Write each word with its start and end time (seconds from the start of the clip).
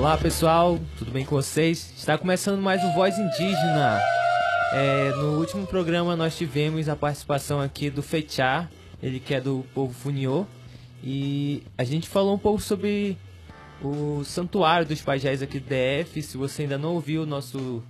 Olá 0.00 0.16
pessoal, 0.16 0.80
tudo 0.96 1.10
bem 1.10 1.26
com 1.26 1.36
vocês? 1.36 1.92
Está 1.94 2.16
começando 2.16 2.58
mais 2.58 2.82
o 2.82 2.90
Voz 2.94 3.18
Indígena. 3.18 4.00
É, 4.72 5.10
no 5.10 5.38
último 5.38 5.66
programa 5.66 6.16
nós 6.16 6.38
tivemos 6.38 6.88
a 6.88 6.96
participação 6.96 7.60
aqui 7.60 7.90
do 7.90 8.02
Fechá, 8.02 8.66
ele 9.02 9.20
que 9.20 9.34
é 9.34 9.42
do 9.42 9.62
povo 9.74 9.92
Funiô, 9.92 10.46
e 11.04 11.62
a 11.76 11.84
gente 11.84 12.08
falou 12.08 12.34
um 12.34 12.38
pouco 12.38 12.62
sobre 12.62 13.18
o 13.82 14.24
Santuário 14.24 14.86
dos 14.86 15.02
Pajés 15.02 15.42
aqui 15.42 15.60
do 15.60 15.66
DF. 15.66 16.22
Se 16.22 16.38
você 16.38 16.62
ainda 16.62 16.78
não 16.78 16.94
ouviu 16.94 17.24
o 17.24 17.26
nosso 17.26 17.82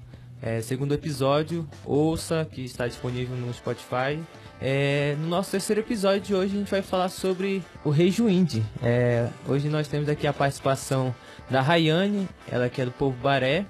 é, 0.43 0.61
segundo 0.63 0.93
episódio, 0.93 1.65
ouça, 1.85 2.45
que 2.45 2.65
está 2.65 2.89
disponível 2.89 3.37
no 3.37 3.55
Spotify. 3.55 4.19
É, 4.63 5.17
no 5.19 5.27
nosso 5.29 5.51
terceiro 5.51 5.81
episódio 5.81 6.21
de 6.21 6.35
hoje 6.35 6.55
a 6.55 6.59
gente 6.59 6.71
vai 6.71 6.83
falar 6.83 7.09
sobre 7.09 7.63
o 7.83 7.89
Rei 7.89 8.11
Juíndi. 8.11 8.63
É, 8.83 9.29
hoje 9.49 9.69
nós 9.71 9.89
temos 9.89 10.09
aqui 10.09 10.27
a 10.27 10.33
participação 10.33 11.15
da 11.49 11.63
Rayane, 11.63 12.29
ela 12.47 12.69
que 12.69 12.83
é 12.83 12.85
do 12.85 12.91
povo 12.91 13.17
Baré. 13.17 13.65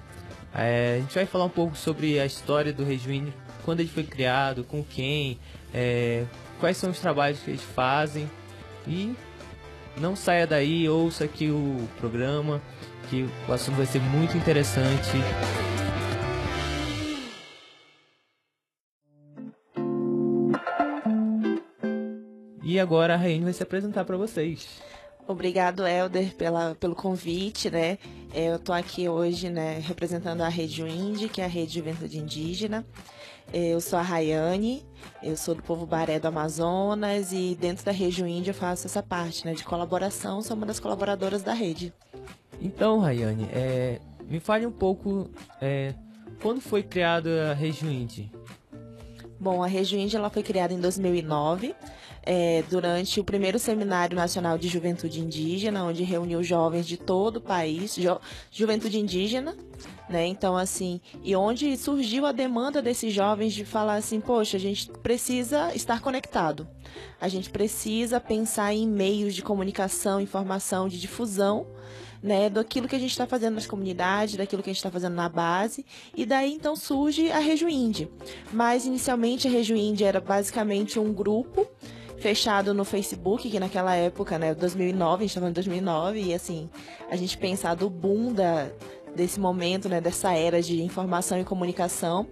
É, 0.53 0.95
a 0.97 0.99
gente 0.99 1.15
vai 1.15 1.25
falar 1.25 1.45
um 1.45 1.49
pouco 1.49 1.77
sobre 1.77 2.19
a 2.19 2.25
história 2.25 2.73
do 2.73 2.83
Rei 2.83 2.97
Juíndi, 2.97 3.33
quando 3.63 3.79
ele 3.79 3.87
foi 3.87 4.03
criado, 4.03 4.65
com 4.65 4.83
quem, 4.83 5.39
é, 5.73 6.25
quais 6.59 6.75
são 6.75 6.89
os 6.89 6.99
trabalhos 6.99 7.39
que 7.39 7.51
eles 7.51 7.63
fazem. 7.63 8.29
E 8.85 9.15
não 9.97 10.13
saia 10.13 10.45
daí, 10.45 10.89
ouça 10.89 11.23
aqui 11.23 11.49
o 11.49 11.87
programa, 11.99 12.61
que 13.09 13.29
o 13.47 13.53
assunto 13.53 13.77
vai 13.77 13.85
ser 13.85 14.01
muito 14.01 14.35
interessante. 14.35 15.11
E 22.71 22.79
agora 22.79 23.15
a 23.15 23.17
Raine 23.17 23.43
vai 23.43 23.51
se 23.51 23.61
apresentar 23.61 24.05
para 24.05 24.15
vocês. 24.15 24.81
Obrigado, 25.27 25.85
Helder, 25.85 26.33
pela, 26.37 26.73
pelo 26.75 26.95
convite, 26.95 27.69
né? 27.69 27.97
É, 28.33 28.47
eu 28.47 28.55
estou 28.55 28.73
aqui 28.73 29.09
hoje, 29.09 29.49
né, 29.49 29.77
representando 29.85 30.39
a 30.39 30.47
Rede 30.47 30.81
Indy, 30.81 31.27
que 31.27 31.41
é 31.41 31.43
a 31.43 31.49
Rede 31.49 31.73
Juventude 31.73 32.17
Indígena. 32.17 32.85
É, 33.51 33.73
eu 33.73 33.81
sou 33.81 33.99
a 33.99 34.01
Rayane, 34.01 34.85
eu 35.21 35.35
sou 35.35 35.53
do 35.53 35.61
povo 35.61 35.85
Baré 35.85 36.17
do 36.17 36.29
Amazonas 36.29 37.33
e 37.33 37.57
dentro 37.59 37.83
da 37.83 37.91
Rede 37.91 38.23
Indy 38.23 38.51
eu 38.51 38.53
faço 38.53 38.87
essa 38.87 39.03
parte, 39.03 39.45
né, 39.45 39.53
de 39.53 39.65
colaboração, 39.65 40.41
sou 40.41 40.55
uma 40.55 40.65
das 40.65 40.79
colaboradoras 40.79 41.43
da 41.43 41.51
rede. 41.51 41.93
Então, 42.61 42.99
Rayane, 42.99 43.49
é, 43.51 43.99
me 44.29 44.39
fale 44.39 44.65
um 44.65 44.71
pouco 44.71 45.29
é, 45.59 45.93
quando 46.41 46.61
foi 46.61 46.83
criada 46.83 47.51
a 47.51 47.53
Rede 47.53 47.85
Indy? 47.85 48.31
Bom, 49.41 49.63
a 49.63 49.65
Rede 49.65 49.97
Indy 49.97 50.15
ela 50.15 50.29
foi 50.29 50.43
criada 50.43 50.71
em 50.71 50.79
2009 50.79 51.73
é, 52.21 52.63
durante 52.69 53.19
o 53.19 53.23
primeiro 53.23 53.57
Seminário 53.57 54.15
Nacional 54.15 54.55
de 54.55 54.67
Juventude 54.67 55.19
Indígena, 55.19 55.83
onde 55.83 56.03
reuniu 56.03 56.43
jovens 56.43 56.85
de 56.85 56.95
todo 56.95 57.37
o 57.37 57.41
país, 57.41 57.95
ju 57.95 58.19
juventude 58.51 58.99
indígena, 58.99 59.57
né? 60.07 60.27
Então, 60.27 60.55
assim, 60.55 61.01
e 61.23 61.35
onde 61.35 61.75
surgiu 61.75 62.27
a 62.27 62.31
demanda 62.31 62.83
desses 62.83 63.11
jovens 63.11 63.53
de 63.53 63.65
falar 63.65 63.95
assim, 63.95 64.21
poxa, 64.21 64.57
a 64.57 64.59
gente 64.59 64.91
precisa 65.01 65.73
estar 65.73 66.01
conectado. 66.01 66.67
A 67.19 67.27
gente 67.27 67.49
precisa 67.49 68.19
pensar 68.19 68.75
em 68.75 68.87
meios 68.87 69.33
de 69.33 69.41
comunicação, 69.41 70.21
informação, 70.21 70.87
de 70.87 70.99
difusão, 70.99 71.65
né, 72.21 72.49
daquilo 72.49 72.87
que 72.87 72.95
a 72.95 72.99
gente 72.99 73.11
está 73.11 73.25
fazendo 73.25 73.55
nas 73.55 73.65
comunidades, 73.65 74.35
daquilo 74.35 74.61
que 74.61 74.69
a 74.69 74.73
gente 74.73 74.79
está 74.79 74.91
fazendo 74.91 75.15
na 75.15 75.27
base, 75.27 75.85
e 76.15 76.25
daí 76.25 76.53
então 76.53 76.75
surge 76.75 77.31
a 77.31 77.39
Rejuinde. 77.39 78.09
Mas 78.51 78.85
inicialmente 78.85 79.47
a 79.47 79.51
Rejuinde 79.51 80.03
era 80.03 80.21
basicamente 80.21 80.99
um 80.99 81.11
grupo 81.13 81.67
fechado 82.21 82.73
no 82.73 82.85
Facebook, 82.85 83.49
que 83.49 83.59
naquela 83.59 83.95
época, 83.95 84.37
né, 84.37 84.53
2009, 84.53 85.15
a 85.15 85.19
gente 85.21 85.29
estava 85.31 85.49
em 85.49 85.53
2009, 85.53 86.21
e 86.21 86.33
assim, 86.33 86.69
a 87.09 87.15
gente 87.15 87.35
pensar 87.37 87.73
do 87.73 87.89
boom 87.89 88.31
da, 88.31 88.69
desse 89.15 89.39
momento, 89.39 89.89
né, 89.89 89.99
dessa 89.99 90.33
era 90.33 90.61
de 90.61 90.81
informação 90.81 91.39
e 91.39 91.43
comunicação, 91.43 92.27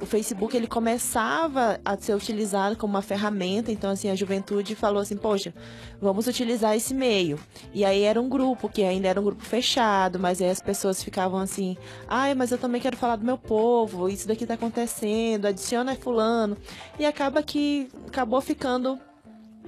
o 0.00 0.06
Facebook 0.06 0.56
ele 0.56 0.66
começava 0.66 1.80
a 1.84 1.96
ser 1.96 2.14
utilizado 2.14 2.76
como 2.76 2.94
uma 2.94 3.02
ferramenta, 3.02 3.72
então 3.72 3.90
assim 3.90 4.10
a 4.10 4.14
juventude 4.14 4.74
falou 4.74 5.00
assim, 5.00 5.16
poxa, 5.16 5.54
vamos 6.00 6.26
utilizar 6.26 6.76
esse 6.76 6.92
meio. 6.92 7.38
E 7.72 7.84
aí 7.84 8.02
era 8.02 8.20
um 8.20 8.28
grupo 8.28 8.68
que 8.68 8.82
ainda 8.82 9.08
era 9.08 9.20
um 9.20 9.24
grupo 9.24 9.42
fechado, 9.42 10.18
mas 10.18 10.40
aí 10.40 10.50
as 10.50 10.60
pessoas 10.60 11.02
ficavam 11.02 11.38
assim, 11.40 11.76
ai, 12.06 12.34
mas 12.34 12.52
eu 12.52 12.58
também 12.58 12.80
quero 12.80 12.96
falar 12.96 13.16
do 13.16 13.24
meu 13.24 13.38
povo, 13.38 14.08
isso 14.08 14.28
daqui 14.28 14.44
está 14.44 14.54
acontecendo, 14.54 15.46
adiciona 15.46 15.96
fulano, 15.96 16.56
e 16.98 17.06
acaba 17.06 17.42
que 17.42 17.88
acabou 18.06 18.40
ficando 18.40 18.98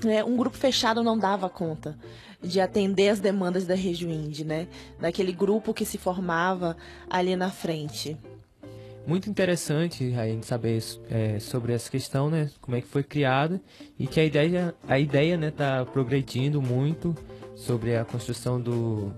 é, 0.06 0.24
um 0.24 0.36
grupo 0.36 0.56
fechado 0.56 1.02
não 1.02 1.18
dava 1.18 1.48
conta 1.48 1.96
de 2.42 2.60
atender 2.60 3.08
as 3.08 3.20
demandas 3.20 3.66
da 3.66 3.74
Rejuinde, 3.74 4.44
né? 4.44 4.66
Daquele 4.98 5.32
grupo 5.32 5.74
que 5.74 5.84
se 5.84 5.98
formava 5.98 6.76
ali 7.08 7.36
na 7.36 7.50
frente. 7.50 8.16
Muito 9.06 9.28
interessante 9.30 10.14
a 10.14 10.26
gente 10.26 10.46
saber 10.46 10.82
é, 11.10 11.38
sobre 11.38 11.72
essa 11.72 11.90
questão, 11.90 12.30
né? 12.30 12.50
Como 12.60 12.76
é 12.76 12.80
que 12.80 12.86
foi 12.86 13.02
criada 13.02 13.60
e 13.98 14.06
que 14.06 14.20
a 14.20 14.24
ideia, 14.24 14.74
a 14.86 14.98
ideia, 14.98 15.36
né, 15.36 15.50
tá 15.50 15.84
progredindo 15.84 16.60
muito 16.60 17.14
sobre 17.54 17.96
a 17.96 18.04
construção 18.04 18.60
do 18.60 19.12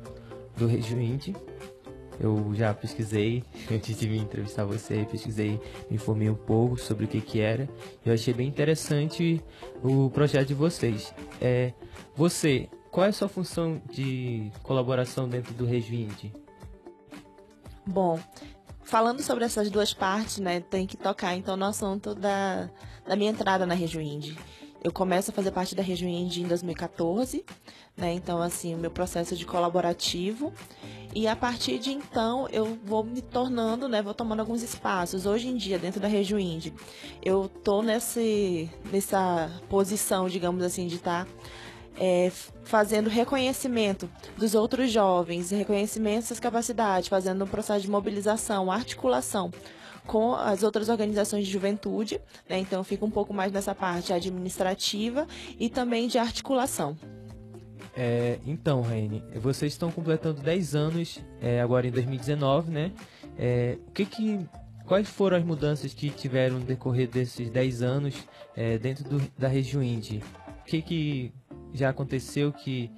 do 0.56 0.66
Rejuinde 0.66 1.34
eu 2.22 2.52
já 2.54 2.72
pesquisei, 2.72 3.42
antes 3.70 3.98
de 3.98 4.08
vir 4.08 4.20
entrevistar 4.20 4.64
você, 4.64 5.06
pesquisei, 5.10 5.60
me 5.90 5.96
informei 5.96 6.30
um 6.30 6.34
pouco 6.34 6.78
sobre 6.78 7.04
o 7.04 7.08
que 7.08 7.20
que 7.20 7.40
era. 7.40 7.68
Eu 8.06 8.14
achei 8.14 8.32
bem 8.32 8.46
interessante 8.48 9.42
o 9.82 10.08
projeto 10.10 10.48
de 10.48 10.54
vocês. 10.54 11.12
É, 11.40 11.72
você, 12.14 12.68
qual 12.92 13.06
é 13.06 13.08
a 13.08 13.12
sua 13.12 13.26
função 13.26 13.80
de 13.90 14.52
colaboração 14.62 15.26
dentro 15.26 15.54
do 15.54 15.64
Rejuinde? 15.64 16.30
Bom, 17.86 18.20
falando 18.84 19.22
sobre 19.22 19.44
essas 19.44 19.70
duas 19.70 19.94
partes, 19.94 20.38
né, 20.38 20.60
tem 20.60 20.86
que 20.86 20.96
tocar 20.96 21.34
então 21.34 21.56
no 21.56 21.64
assunto 21.64 22.14
da, 22.14 22.68
da 23.06 23.16
minha 23.16 23.30
entrada 23.30 23.64
na 23.64 23.72
Rejuinde. 23.72 24.38
Eu 24.84 24.92
começo 24.92 25.30
a 25.30 25.34
fazer 25.34 25.52
parte 25.52 25.74
da 25.74 25.82
Rejuinde 25.82 26.42
em 26.42 26.46
2014, 26.46 27.44
né, 27.96 28.12
então 28.12 28.42
assim, 28.42 28.74
o 28.74 28.78
meu 28.78 28.90
processo 28.90 29.34
de 29.34 29.46
colaborativo 29.46 30.52
e 31.14 31.26
a 31.26 31.34
partir 31.34 31.78
de 31.78 31.92
então 31.92 32.46
eu 32.50 32.78
vou 32.84 33.02
me 33.02 33.22
tornando, 33.22 33.88
né, 33.88 34.02
vou 34.02 34.12
tomando 34.12 34.40
alguns 34.40 34.62
espaços. 34.62 35.24
Hoje 35.24 35.48
em 35.48 35.56
dia, 35.56 35.78
dentro 35.78 35.98
da 35.98 36.08
Região 36.08 36.38
Indie, 36.38 36.74
eu 37.24 37.48
tô 37.48 37.80
nesse, 37.80 38.68
nessa 38.92 39.50
posição, 39.70 40.28
digamos 40.28 40.62
assim, 40.62 40.86
de 40.86 40.96
estar 40.96 41.24
tá, 41.24 41.30
é, 41.98 42.30
fazendo 42.64 43.08
reconhecimento 43.08 44.08
dos 44.36 44.54
outros 44.54 44.90
jovens, 44.90 45.50
reconhecimento 45.50 46.22
dessas 46.22 46.40
capacidades, 46.40 47.08
fazendo 47.08 47.44
um 47.44 47.48
processo 47.48 47.82
de 47.82 47.90
mobilização, 47.90 48.70
articulação 48.70 49.50
com 50.06 50.34
as 50.34 50.62
outras 50.62 50.88
organizações 50.88 51.46
de 51.46 51.52
juventude, 51.52 52.20
né? 52.48 52.58
então 52.58 52.82
fica 52.82 53.04
um 53.04 53.10
pouco 53.10 53.32
mais 53.32 53.52
nessa 53.52 53.74
parte 53.74 54.12
administrativa 54.12 55.26
e 55.58 55.68
também 55.68 56.08
de 56.08 56.18
articulação. 56.18 56.96
É, 57.96 58.38
então, 58.46 58.80
Raine, 58.80 59.22
vocês 59.36 59.72
estão 59.72 59.90
completando 59.90 60.40
10 60.40 60.74
anos 60.74 61.20
é, 61.40 61.60
agora 61.60 61.86
em 61.86 61.90
2019, 61.90 62.70
né? 62.70 62.92
É, 63.38 63.76
o 63.86 63.90
que 63.92 64.06
que, 64.06 64.40
quais 64.86 65.08
foram 65.08 65.36
as 65.36 65.44
mudanças 65.44 65.92
que 65.92 66.08
tiveram 66.08 66.58
no 66.58 66.64
decorrer 66.64 67.08
desses 67.08 67.50
10 67.50 67.82
anos 67.82 68.14
é, 68.56 68.78
dentro 68.78 69.04
do, 69.04 69.20
da 69.36 69.46
região 69.46 69.82
Indy? 69.82 70.22
O 70.62 70.64
que 70.64 70.80
que 70.80 71.32
já 71.72 71.88
aconteceu 71.90 72.52
que, 72.52 72.90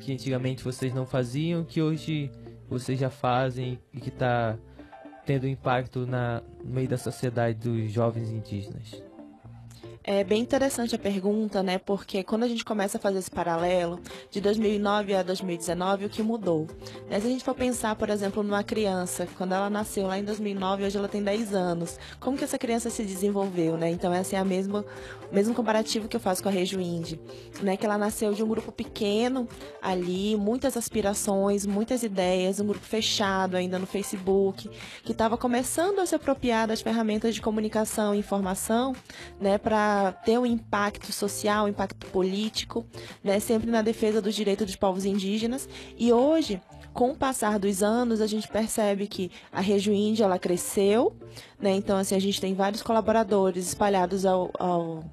que 0.00 0.12
antigamente 0.12 0.64
vocês 0.64 0.94
não 0.94 1.06
faziam, 1.06 1.64
que 1.64 1.80
hoje 1.80 2.30
vocês 2.68 2.98
já 2.98 3.10
fazem 3.10 3.78
e 3.92 4.00
que 4.00 4.08
está 4.08 4.56
tendo 5.24 5.46
impacto 5.46 6.06
na, 6.06 6.42
no 6.64 6.74
meio 6.74 6.88
da 6.88 6.98
sociedade 6.98 7.58
dos 7.58 7.90
jovens 7.92 8.30
indígenas? 8.30 9.02
É 10.04 10.24
bem 10.24 10.42
interessante 10.42 10.96
a 10.96 10.98
pergunta, 10.98 11.62
né? 11.62 11.78
Porque 11.78 12.24
quando 12.24 12.42
a 12.42 12.48
gente 12.48 12.64
começa 12.64 12.98
a 12.98 13.00
fazer 13.00 13.20
esse 13.20 13.30
paralelo 13.30 14.00
de 14.32 14.40
2009 14.40 15.14
a 15.14 15.22
2019, 15.22 16.06
o 16.06 16.08
que 16.08 16.24
mudou? 16.24 16.66
Né? 17.08 17.20
Se 17.20 17.26
a 17.28 17.30
gente 17.30 17.44
for 17.44 17.54
pensar, 17.54 17.94
por 17.94 18.10
exemplo, 18.10 18.42
numa 18.42 18.64
criança, 18.64 19.28
quando 19.38 19.52
ela 19.52 19.70
nasceu 19.70 20.08
lá 20.08 20.18
em 20.18 20.24
2009, 20.24 20.84
hoje 20.84 20.98
ela 20.98 21.06
tem 21.06 21.22
10 21.22 21.54
anos, 21.54 22.00
como 22.18 22.36
que 22.36 22.42
essa 22.42 22.58
criança 22.58 22.90
se 22.90 23.04
desenvolveu, 23.04 23.76
né? 23.76 23.90
Então, 23.90 24.12
é 24.12 24.36
a 24.36 24.44
mesma, 24.44 24.84
o 25.30 25.34
mesmo 25.34 25.54
comparativo 25.54 26.08
que 26.08 26.16
eu 26.16 26.20
faço 26.20 26.42
com 26.42 26.48
a 26.48 26.52
Rejo 26.52 26.80
Indy, 26.80 27.20
né? 27.62 27.76
Que 27.76 27.86
ela 27.86 27.96
nasceu 27.96 28.34
de 28.34 28.42
um 28.42 28.48
grupo 28.48 28.72
pequeno 28.72 29.46
ali, 29.80 30.34
muitas 30.36 30.76
aspirações, 30.76 31.64
muitas 31.64 32.02
ideias, 32.02 32.58
um 32.58 32.66
grupo 32.66 32.84
fechado 32.84 33.56
ainda 33.56 33.78
no 33.78 33.86
Facebook, 33.86 34.68
que 35.04 35.12
estava 35.12 35.36
começando 35.36 36.00
a 36.00 36.06
se 36.06 36.14
apropriar 36.16 36.66
das 36.66 36.80
ferramentas 36.80 37.36
de 37.36 37.40
comunicação 37.40 38.14
e 38.14 38.18
informação, 38.18 38.96
né? 39.40 39.58
Para 39.58 39.91
ter 40.24 40.38
um 40.38 40.46
impacto 40.46 41.12
social, 41.12 41.66
um 41.66 41.68
impacto 41.68 42.06
político, 42.06 42.86
né, 43.22 43.38
sempre 43.40 43.70
na 43.70 43.82
defesa 43.82 44.20
dos 44.20 44.34
direitos 44.34 44.66
dos 44.66 44.76
povos 44.76 45.04
indígenas. 45.04 45.68
E 45.98 46.12
hoje, 46.12 46.60
com 46.92 47.12
o 47.12 47.16
passar 47.16 47.58
dos 47.58 47.82
anos, 47.82 48.20
a 48.20 48.26
gente 48.26 48.48
percebe 48.48 49.06
que 49.06 49.30
a 49.50 49.60
região 49.60 49.94
índia 49.94 50.24
ela 50.24 50.38
cresceu, 50.38 51.16
né? 51.58 51.74
Então 51.74 51.96
assim 51.96 52.14
a 52.14 52.20
gente 52.20 52.40
tem 52.40 52.54
vários 52.54 52.82
colaboradores 52.82 53.66
espalhados 53.68 54.26
ao, 54.26 54.50
ao 54.58 55.04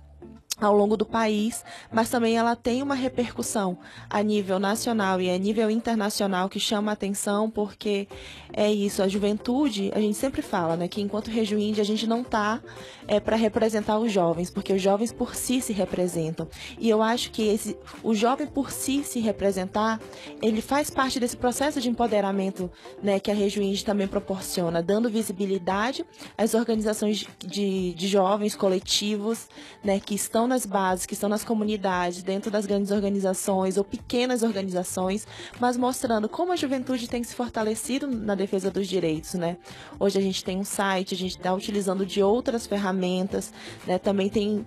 ao 0.59 0.75
longo 0.75 0.97
do 0.97 1.05
país, 1.05 1.63
mas 1.91 2.09
também 2.09 2.37
ela 2.37 2.55
tem 2.55 2.81
uma 2.81 2.95
repercussão 2.95 3.77
a 4.09 4.21
nível 4.21 4.59
nacional 4.59 5.21
e 5.21 5.29
a 5.29 5.37
nível 5.37 5.69
internacional 5.69 6.49
que 6.49 6.59
chama 6.59 6.91
a 6.91 6.93
atenção, 6.93 7.49
porque 7.49 8.07
é 8.51 8.69
isso, 8.71 9.01
a 9.01 9.07
juventude, 9.07 9.91
a 9.95 9.99
gente 9.99 10.17
sempre 10.17 10.41
fala, 10.41 10.75
né, 10.75 10.87
que 10.87 11.01
enquanto 11.01 11.29
Rejuíndia 11.29 11.81
a 11.81 11.85
gente 11.85 12.05
não 12.05 12.23
tá 12.23 12.61
é, 13.07 13.19
para 13.19 13.35
representar 13.35 13.97
os 13.99 14.11
jovens, 14.11 14.49
porque 14.49 14.73
os 14.73 14.81
jovens 14.81 15.13
por 15.13 15.35
si 15.35 15.61
se 15.61 15.71
representam. 15.71 16.47
E 16.77 16.89
eu 16.89 17.01
acho 17.01 17.31
que 17.31 17.47
esse, 17.47 17.77
o 18.03 18.13
jovem 18.13 18.47
por 18.47 18.71
si 18.71 19.03
se 19.03 19.19
representar, 19.19 19.99
ele 20.41 20.61
faz 20.61 20.89
parte 20.89 21.19
desse 21.19 21.37
processo 21.37 21.79
de 21.79 21.89
empoderamento, 21.89 22.69
né, 23.01 23.19
que 23.19 23.31
a 23.31 23.33
Rejuíndia 23.33 23.85
também 23.85 24.07
proporciona, 24.07 24.83
dando 24.83 25.09
visibilidade 25.09 26.05
às 26.37 26.53
organizações 26.53 27.25
de, 27.39 27.93
de 27.93 28.07
jovens 28.07 28.55
coletivos, 28.55 29.47
né, 29.83 29.99
que 29.99 30.15
estão 30.15 30.48
nas 30.49 30.65
bases, 30.65 31.05
que 31.05 31.13
estão 31.13 31.29
nas 31.29 31.43
comunidades, 31.43 32.21
dentro 32.21 32.51
das 32.51 32.65
grandes 32.65 32.91
organizações 32.91 33.77
ou 33.77 33.83
pequenas 33.83 34.43
organizações, 34.43 35.25
mas 35.59 35.77
mostrando 35.77 36.27
como 36.27 36.51
a 36.51 36.55
juventude 36.55 37.07
tem 37.07 37.23
se 37.23 37.33
fortalecido 37.33 38.07
na 38.07 38.35
defesa 38.35 38.69
dos 38.69 38.87
direitos, 38.87 39.35
né? 39.35 39.57
Hoje 39.99 40.17
a 40.17 40.21
gente 40.21 40.43
tem 40.43 40.57
um 40.57 40.65
site, 40.65 41.13
a 41.13 41.17
gente 41.17 41.37
está 41.37 41.53
utilizando 41.53 42.05
de 42.05 42.21
outras 42.21 42.67
ferramentas, 42.67 43.53
né? 43.87 43.97
Também 43.97 44.29
tem 44.29 44.65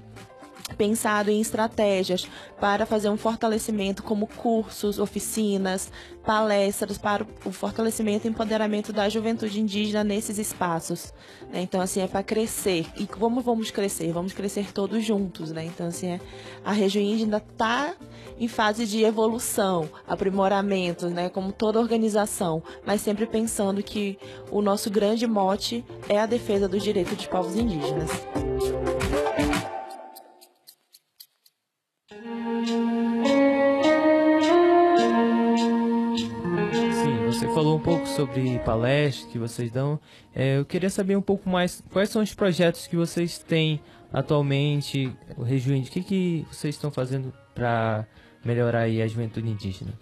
pensado 0.77 1.31
em 1.31 1.41
estratégias 1.41 2.27
para 2.61 2.87
fazer 2.87 3.09
um 3.09 3.17
fortalecimento 3.17 4.03
como 4.03 4.27
cursos, 4.27 4.99
oficinas, 4.99 5.91
palestras 6.25 6.99
para 6.99 7.27
o 7.45 7.53
fortalecimento 7.53 8.27
e 8.27 8.31
empoderamento 8.31 8.93
da 8.93 9.09
juventude 9.09 9.61
indígena 9.61 10.05
nesses 10.05 10.39
espaços. 10.39 11.13
Né? 11.53 11.63
Então, 11.63 11.81
assim, 11.81 12.01
é 12.01 12.07
para 12.07 12.23
crescer. 12.23 12.87
E 12.97 13.07
como 13.07 13.41
vamos 13.41 13.71
crescer? 13.71 14.13
Vamos 14.13 14.33
crescer 14.33 14.73
todos 14.73 15.05
juntos, 15.05 15.51
né? 15.51 15.65
Então, 15.65 15.89
assim, 15.89 16.09
é, 16.09 16.21
a 16.65 16.73
região 16.73 17.03
indígena 17.03 17.39
está 17.39 17.95
em 18.39 18.49
fase 18.49 18.87
de 18.87 19.05
evolução, 19.05 19.89
aprimoramento, 20.07 21.09
né? 21.09 21.29
Como 21.29 21.53
toda 21.53 21.81
organização, 21.81 22.63
mas 22.87 23.01
sempre 23.01 23.27
pensando 23.27 23.83
que 23.83 24.19
o 24.51 24.63
nosso 24.63 24.91
grande 24.91 25.27
mote 25.27 25.85
é 26.09 26.19
a 26.19 26.27
defesa 26.27 26.69
dos 26.69 26.83
direitos 26.83 27.17
dos 27.17 27.27
povos 27.27 27.57
indígenas. 27.57 28.11
Falou 37.63 37.77
um 37.77 37.81
pouco 37.81 38.09
sobre 38.09 38.59
palestras 38.65 39.31
que 39.31 39.39
vocês 39.39 39.71
dão. 39.71 40.01
É, 40.35 40.59
eu 40.59 40.65
queria 40.65 40.91
saber 40.91 41.17
um 41.17 41.23
pouco 41.23 41.49
mais 41.49 41.81
quais 41.93 42.11
são 42.11 42.21
os 42.21 42.35
projetos 42.35 42.89
que 42.89 42.97
vocês 42.97 43.39
têm 43.39 43.81
atualmente, 44.13 45.13
o 45.37 45.45
Rejuíne, 45.45 45.87
o 45.87 45.89
que, 45.89 46.03
que 46.03 46.47
vocês 46.51 46.75
estão 46.75 46.91
fazendo 46.91 47.33
para 47.55 48.05
melhorar 48.45 48.83
a 48.83 49.07
juventude 49.07 49.49
indígena? 49.49 49.93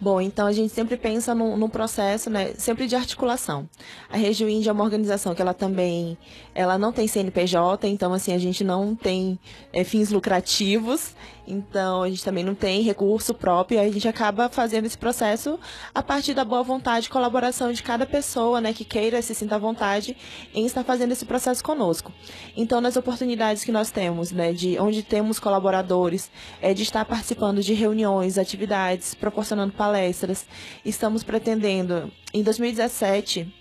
Bom, 0.00 0.20
então 0.20 0.46
a 0.46 0.52
gente 0.52 0.72
sempre 0.72 0.96
pensa 0.96 1.34
num, 1.34 1.56
num 1.56 1.68
processo, 1.68 2.28
né, 2.28 2.52
sempre 2.58 2.86
de 2.86 2.96
articulação. 2.96 3.68
A 4.10 4.16
Região 4.16 4.48
Índia 4.48 4.70
é 4.70 4.72
uma 4.72 4.84
organização 4.84 5.34
que 5.34 5.40
ela 5.40 5.54
também, 5.54 6.18
ela 6.54 6.76
não 6.76 6.92
tem 6.92 7.06
CNPJ, 7.06 7.88
então 7.88 8.12
assim 8.12 8.32
a 8.32 8.38
gente 8.38 8.64
não 8.64 8.94
tem 8.94 9.38
é, 9.72 9.84
fins 9.84 10.10
lucrativos, 10.10 11.14
então 11.46 12.02
a 12.02 12.08
gente 12.08 12.24
também 12.24 12.42
não 12.42 12.54
tem 12.54 12.82
recurso 12.82 13.34
próprio, 13.34 13.80
a 13.80 13.88
gente 13.88 14.08
acaba 14.08 14.48
fazendo 14.48 14.86
esse 14.86 14.96
processo 14.96 15.58
a 15.94 16.02
partir 16.02 16.34
da 16.34 16.44
boa 16.44 16.62
vontade 16.62 17.06
e 17.06 17.10
colaboração 17.10 17.72
de 17.72 17.82
cada 17.82 18.04
pessoa, 18.04 18.60
né, 18.60 18.72
que 18.72 18.84
queira 18.84 19.22
se 19.22 19.34
sinta 19.34 19.54
à 19.56 19.58
vontade 19.58 20.16
em 20.54 20.66
estar 20.66 20.84
fazendo 20.84 21.12
esse 21.12 21.24
processo 21.24 21.62
conosco. 21.62 22.12
Então 22.56 22.80
nas 22.80 22.96
oportunidades 22.96 23.64
que 23.64 23.72
nós 23.72 23.90
temos, 23.90 24.32
né, 24.32 24.52
de 24.52 24.78
onde 24.78 25.02
temos 25.02 25.38
colaboradores, 25.38 26.30
é 26.60 26.74
de 26.74 26.82
estar 26.82 27.04
participando 27.04 27.62
de 27.62 27.74
reuniões, 27.74 28.38
atividades, 28.38 29.14
proporcionando 29.14 29.72
palestras. 29.84 30.46
Estamos 30.82 31.22
pretendendo, 31.22 32.10
em 32.32 32.42
2017, 32.42 33.52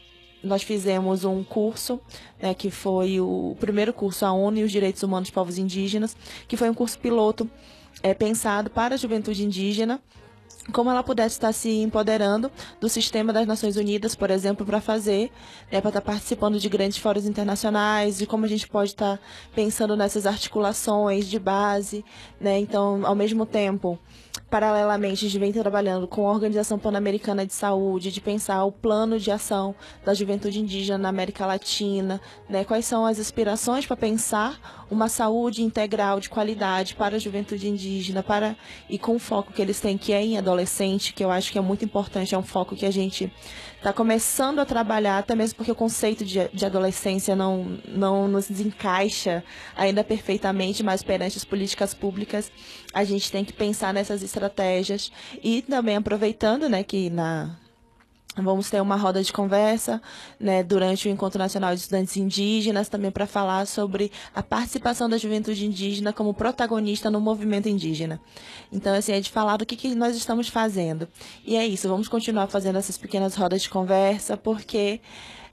nós 0.41 0.63
fizemos 0.63 1.25
um 1.25 1.43
curso, 1.43 1.99
né, 2.41 2.53
que 2.53 2.71
foi 2.71 3.19
o 3.19 3.57
primeiro 3.59 3.91
curso, 3.91 4.25
a 4.25 4.31
ONU 4.31 4.59
e 4.59 4.63
os 4.63 4.71
Direitos 4.71 5.03
Humanos 5.03 5.27
dos 5.27 5.35
Povos 5.35 5.57
Indígenas, 5.57 6.15
que 6.47 6.55
foi 6.55 6.69
um 6.69 6.73
curso 6.73 6.97
piloto 6.97 7.49
é, 8.01 8.13
pensado 8.13 8.69
para 8.69 8.95
a 8.95 8.97
juventude 8.97 9.43
indígena, 9.43 10.01
como 10.71 10.89
ela 10.89 11.03
pudesse 11.03 11.35
estar 11.35 11.51
se 11.51 11.69
empoderando 11.81 12.51
do 12.79 12.87
sistema 12.87 13.33
das 13.33 13.45
Nações 13.45 13.75
Unidas, 13.75 14.15
por 14.15 14.31
exemplo, 14.31 14.65
para 14.65 14.79
fazer, 14.79 15.31
né, 15.71 15.81
para 15.81 15.89
estar 15.89 16.01
participando 16.01 16.59
de 16.59 16.69
grandes 16.69 16.97
fóruns 16.97 17.25
internacionais, 17.25 18.21
e 18.21 18.25
como 18.25 18.45
a 18.45 18.47
gente 18.47 18.67
pode 18.67 18.91
estar 18.91 19.19
pensando 19.53 19.97
nessas 19.97 20.25
articulações 20.25 21.27
de 21.27 21.37
base, 21.37 22.05
né, 22.39 22.59
então, 22.59 23.05
ao 23.05 23.15
mesmo 23.15 23.45
tempo, 23.45 23.99
Paralelamente, 24.53 25.25
a 25.25 25.29
gente 25.29 25.39
vem 25.39 25.51
trabalhando 25.51 26.07
com 26.07 26.27
a 26.27 26.31
Organização 26.31 26.77
Pan-Americana 26.77 27.43
de 27.43 27.53
Saúde, 27.53 28.11
de 28.11 28.21
pensar 28.21 28.63
o 28.65 28.71
plano 28.71 29.19
de 29.19 29.31
ação 29.31 29.73
da 30.05 30.13
juventude 30.13 30.59
indígena 30.59 30.97
na 30.99 31.09
América 31.09 31.43
Latina, 31.45 32.21
né? 32.47 32.63
quais 32.63 32.85
são 32.85 33.03
as 33.03 33.19
aspirações 33.19 33.87
para 33.87 33.97
pensar 33.97 34.85
uma 34.91 35.09
saúde 35.09 35.63
integral 35.63 36.19
de 36.19 36.29
qualidade 36.29 36.93
para 36.93 37.15
a 37.15 37.19
juventude 37.19 37.67
indígena, 37.67 38.21
para 38.21 38.55
e 38.87 38.99
com 38.99 39.15
o 39.15 39.19
foco 39.19 39.51
que 39.51 39.61
eles 39.61 39.79
têm, 39.79 39.97
que 39.97 40.13
é 40.13 40.23
em 40.23 40.37
adolescente, 40.53 41.13
que 41.13 41.23
eu 41.23 41.31
acho 41.31 41.51
que 41.51 41.57
é 41.57 41.61
muito 41.61 41.83
importante, 41.83 42.33
é 42.33 42.37
um 42.37 42.43
foco 42.43 42.75
que 42.75 42.85
a 42.85 42.91
gente 42.91 43.31
está 43.77 43.91
começando 43.91 44.59
a 44.59 44.65
trabalhar, 44.65 45.17
até 45.17 45.35
mesmo 45.35 45.57
porque 45.57 45.71
o 45.71 45.75
conceito 45.75 46.23
de, 46.23 46.47
de 46.53 46.65
adolescência 46.65 47.35
não, 47.35 47.77
não 47.87 48.27
nos 48.27 48.49
encaixa 48.49 49.43
ainda 49.75 50.03
perfeitamente, 50.03 50.81
mas 50.83 51.03
perante 51.03 51.37
as 51.37 51.43
políticas 51.43 51.93
públicas, 51.93 52.51
a 52.93 53.03
gente 53.03 53.31
tem 53.31 53.43
que 53.43 53.51
pensar 53.51 53.93
nessas 53.93 54.23
estratégias 54.23 55.11
e 55.43 55.61
também 55.61 55.97
aproveitando, 55.97 56.69
né, 56.69 56.83
que 56.83 57.09
na 57.09 57.57
Vamos 58.35 58.67
ter 58.67 58.81
uma 58.81 58.95
roda 58.95 59.21
de 59.21 59.31
conversa 59.31 60.01
né, 60.39 60.63
durante 60.63 61.07
o 61.07 61.11
Encontro 61.11 61.37
Nacional 61.37 61.75
de 61.75 61.81
Estudantes 61.81 62.17
Indígenas, 62.17 62.89
também 62.89 63.11
para 63.11 63.27
falar 63.27 63.67
sobre 63.67 64.11
a 64.33 64.41
participação 64.41 65.07
da 65.07 65.17
juventude 65.17 65.65
indígena 65.65 66.11
como 66.11 66.33
protagonista 66.33 67.11
no 67.11 67.21
movimento 67.21 67.69
indígena. 67.69 68.19
Então, 68.71 68.95
assim, 68.95 69.11
é 69.11 69.21
de 69.21 69.29
falar 69.29 69.57
do 69.57 69.65
que, 69.65 69.75
que 69.75 69.93
nós 69.93 70.15
estamos 70.15 70.47
fazendo. 70.47 71.07
E 71.45 71.55
é 71.55 71.65
isso, 71.67 71.87
vamos 71.87 72.07
continuar 72.07 72.47
fazendo 72.47 72.79
essas 72.79 72.97
pequenas 72.97 73.35
rodas 73.35 73.61
de 73.61 73.69
conversa, 73.69 74.35
porque 74.35 74.99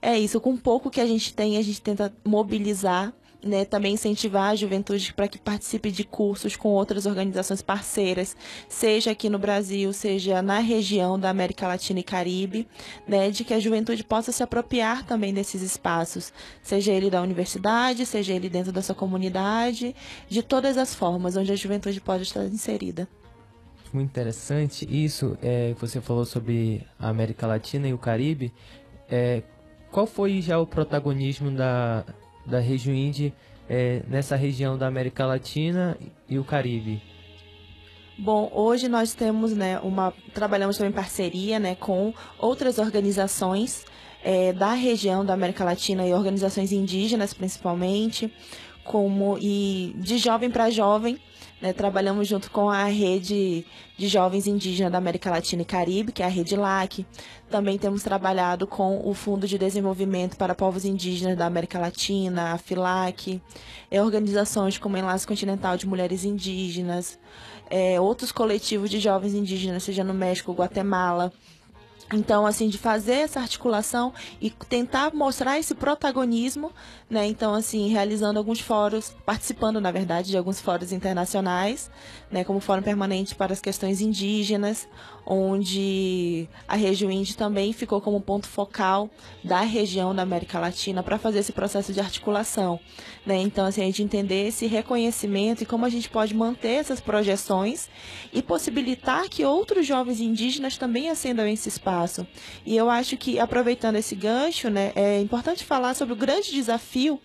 é 0.01 0.17
isso, 0.17 0.41
com 0.41 0.57
pouco 0.57 0.89
que 0.89 0.99
a 0.99 1.05
gente 1.05 1.35
tem, 1.35 1.57
a 1.57 1.61
gente 1.61 1.79
tenta 1.81 2.11
mobilizar 2.25 3.13
né, 3.43 3.65
também 3.65 3.93
incentivar 3.93 4.51
a 4.51 4.55
juventude 4.55 5.13
para 5.13 5.27
que 5.27 5.37
participe 5.37 5.91
de 5.91 6.03
cursos 6.03 6.55
com 6.55 6.69
outras 6.69 7.05
organizações 7.05 7.61
parceiras, 7.61 8.35
seja 8.69 9.11
aqui 9.11 9.29
no 9.29 9.39
Brasil, 9.39 9.91
seja 9.93 10.41
na 10.41 10.59
região 10.59 11.19
da 11.19 11.29
América 11.29 11.67
Latina 11.67 11.99
e 11.99 12.03
Caribe, 12.03 12.67
né, 13.07 13.31
de 13.31 13.43
que 13.43 13.53
a 13.53 13.59
juventude 13.59 14.03
possa 14.03 14.31
se 14.31 14.43
apropriar 14.43 15.05
também 15.05 15.33
desses 15.33 15.61
espaços, 15.61 16.31
seja 16.61 16.91
ele 16.91 17.09
da 17.09 17.21
universidade, 17.21 18.05
seja 18.05 18.33
ele 18.33 18.49
dentro 18.49 18.71
da 18.71 18.81
sua 18.81 18.95
comunidade, 18.95 19.95
de 20.29 20.43
todas 20.43 20.77
as 20.77 20.93
formas 20.93 21.35
onde 21.35 21.51
a 21.51 21.55
juventude 21.55 21.99
pode 21.99 22.23
estar 22.23 22.45
inserida. 22.45 23.07
Muito 23.93 24.09
interessante 24.09 24.87
isso. 24.89 25.37
É, 25.41 25.73
você 25.73 25.99
falou 25.99 26.23
sobre 26.23 26.87
a 26.97 27.09
América 27.09 27.45
Latina 27.45 27.87
e 27.89 27.93
o 27.93 27.97
Caribe. 27.97 28.53
É, 29.09 29.43
qual 29.91 30.07
foi 30.07 30.41
já 30.41 30.57
o 30.57 30.65
protagonismo 30.65 31.51
da, 31.51 32.05
da 32.45 32.59
região 32.59 32.95
Indie 32.95 33.33
é, 33.69 34.01
nessa 34.07 34.35
região 34.35 34.77
da 34.77 34.87
América 34.87 35.25
Latina 35.25 35.97
e 36.27 36.37
o 36.37 36.43
Caribe? 36.43 37.01
Bom, 38.17 38.51
hoje 38.53 38.87
nós 38.87 39.13
temos, 39.13 39.53
né, 39.53 39.79
uma 39.79 40.13
trabalhamos 40.33 40.77
também 40.77 40.91
em 40.91 40.95
parceria, 40.95 41.59
né, 41.59 41.75
com 41.75 42.13
outras 42.37 42.77
organizações 42.77 43.85
é, 44.23 44.53
da 44.53 44.73
região 44.73 45.25
da 45.25 45.33
América 45.33 45.63
Latina 45.63 46.05
e 46.05 46.13
organizações 46.13 46.71
indígenas, 46.71 47.33
principalmente, 47.33 48.31
como 48.83 49.37
e 49.39 49.95
de 49.97 50.17
jovem 50.17 50.51
para 50.51 50.69
jovem, 50.69 51.17
né, 51.61 51.73
trabalhamos 51.73 52.27
junto 52.27 52.49
com 52.49 52.69
a 52.69 52.85
rede 52.85 53.65
de 53.97 54.07
jovens 54.07 54.47
indígenas 54.47 54.91
da 54.91 54.97
América 54.97 55.29
Latina 55.29 55.61
e 55.61 55.65
Caribe, 55.65 56.11
que 56.11 56.23
é 56.23 56.25
a 56.25 56.29
Rede 56.29 56.55
LAC. 56.55 57.05
Também 57.49 57.77
temos 57.77 58.01
trabalhado 58.01 58.65
com 58.65 59.07
o 59.07 59.13
Fundo 59.13 59.47
de 59.47 59.57
Desenvolvimento 59.57 60.37
para 60.37 60.55
Povos 60.55 60.85
Indígenas 60.85 61.37
da 61.37 61.45
América 61.45 61.77
Latina, 61.77 62.53
a 62.53 62.57
FILAC, 62.57 63.39
é, 63.91 64.01
organizações 64.01 64.77
como 64.77 64.97
Enlace 64.97 65.27
Continental 65.27 65.77
de 65.77 65.85
Mulheres 65.85 66.23
Indígenas, 66.23 67.19
é, 67.69 68.01
outros 68.01 68.31
coletivos 68.31 68.89
de 68.89 68.99
jovens 68.99 69.33
indígenas, 69.33 69.83
seja 69.83 70.03
no 70.03 70.13
México, 70.13 70.51
Guatemala. 70.53 71.31
Então, 72.13 72.45
assim, 72.45 72.67
de 72.67 72.77
fazer 72.77 73.13
essa 73.13 73.39
articulação 73.39 74.13
e 74.41 74.49
tentar 74.49 75.13
mostrar 75.13 75.57
esse 75.57 75.73
protagonismo, 75.73 76.71
né? 77.09 77.25
Então, 77.25 77.53
assim, 77.53 77.87
realizando 77.89 78.37
alguns 78.37 78.59
fóruns, 78.59 79.15
participando, 79.25 79.79
na 79.79 79.91
verdade, 79.91 80.29
de 80.29 80.37
alguns 80.37 80.59
fóruns 80.59 80.91
internacionais, 80.91 81.89
né? 82.29 82.43
Como 82.43 82.59
Fórum 82.59 82.81
Permanente 82.81 83.33
para 83.33 83.53
as 83.53 83.61
Questões 83.61 84.01
Indígenas, 84.01 84.87
onde 85.25 86.47
a 86.67 86.75
região 86.75 87.11
índia 87.11 87.35
também 87.35 87.73
ficou 87.73 88.01
como 88.01 88.19
ponto 88.19 88.47
focal 88.47 89.09
da 89.43 89.61
região 89.61 90.13
da 90.13 90.23
América 90.23 90.59
Latina 90.59 91.03
para 91.03 91.17
fazer 91.17 91.39
esse 91.39 91.51
processo 91.51 91.93
de 91.93 91.99
articulação. 91.99 92.79
Né? 93.25 93.37
Então, 93.37 93.65
assim, 93.65 93.81
a 93.81 93.85
gente 93.85 94.03
entender 94.03 94.47
esse 94.47 94.65
reconhecimento 94.65 95.61
e 95.61 95.65
como 95.65 95.85
a 95.85 95.89
gente 95.89 96.09
pode 96.09 96.33
manter 96.33 96.79
essas 96.79 96.99
projeções 96.99 97.87
e 98.33 98.41
possibilitar 98.41 99.29
que 99.29 99.45
outros 99.45 99.85
jovens 99.85 100.19
indígenas 100.19 100.77
também 100.77 101.09
acendam 101.09 101.47
esse 101.47 101.69
espaço. 101.69 102.00
E 102.65 102.75
eu 102.75 102.89
acho 102.89 103.17
que, 103.17 103.39
aproveitando 103.39 103.95
esse 103.95 104.15
gancho, 104.15 104.69
né, 104.69 104.91
é 104.95 105.19
importante 105.19 105.63
falar 105.63 105.93
sobre 105.93 106.13
o 106.13 106.17
grande 106.17 106.51
desafio 106.51 107.19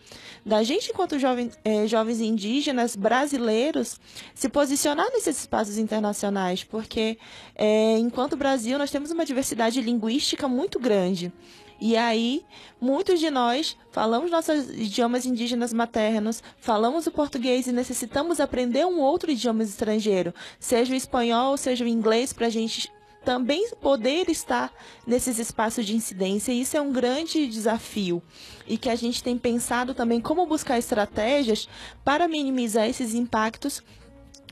da 0.45 0.63
gente, 0.63 0.91
enquanto 0.91 1.19
jovem, 1.19 1.51
é, 1.65 1.89
jovens 1.89 2.21
indígenas 2.21 2.95
brasileiros, 2.95 3.99
se 4.33 4.49
posicionar 4.49 5.11
nesses 5.13 5.41
espaços 5.41 5.77
internacionais, 5.77 6.63
porque 6.63 7.19
é, 7.55 7.99
enquanto 7.99 8.37
Brasil 8.37 8.79
nós 8.79 8.91
temos 8.91 9.11
uma 9.11 9.25
diversidade 9.25 9.81
linguística 9.81 10.47
muito 10.47 10.79
grande. 10.79 11.33
E 11.81 11.97
aí, 11.97 12.43
muitos 12.81 13.21
de 13.21 13.31
nós 13.31 13.77
falamos 13.91 14.31
nossos 14.31 14.71
idiomas 14.71 15.27
indígenas 15.27 15.73
maternos, 15.73 16.43
falamos 16.59 17.07
o 17.07 17.11
português 17.11 17.67
e 17.67 17.73
necessitamos 17.73 18.41
aprender 18.41 18.87
um 18.87 19.01
outro 19.01 19.31
idioma 19.31 19.63
estrangeiro, 19.63 20.33
seja 20.59 20.93
o 20.93 20.97
espanhol, 20.97 21.57
seja 21.57 21.85
o 21.85 21.89
inglês, 21.89 22.33
para 22.33 22.47
a 22.47 22.51
gente 22.51 22.91
também 23.27 23.69
poder 23.81 24.31
estar 24.31 24.73
nesses 25.05 25.41
espaços 25.41 25.85
de 25.85 25.97
incidência. 25.97 26.53
E 26.53 26.61
isso 26.61 26.77
é 26.77 26.81
um 26.81 26.93
grande 26.93 27.49
desafio 27.49 28.23
e 28.69 28.79
que 28.79 28.89
a 28.89 28.95
gente 28.95 29.21
tem 29.21 29.37
pensado 29.37 29.95
também 29.95 30.21
como 30.21 30.47
buscar 30.47 30.79
estratégias 30.79 31.69
para 32.05 32.29
minimizar 32.29 32.89
esses 32.89 33.15
impactos 33.15 33.83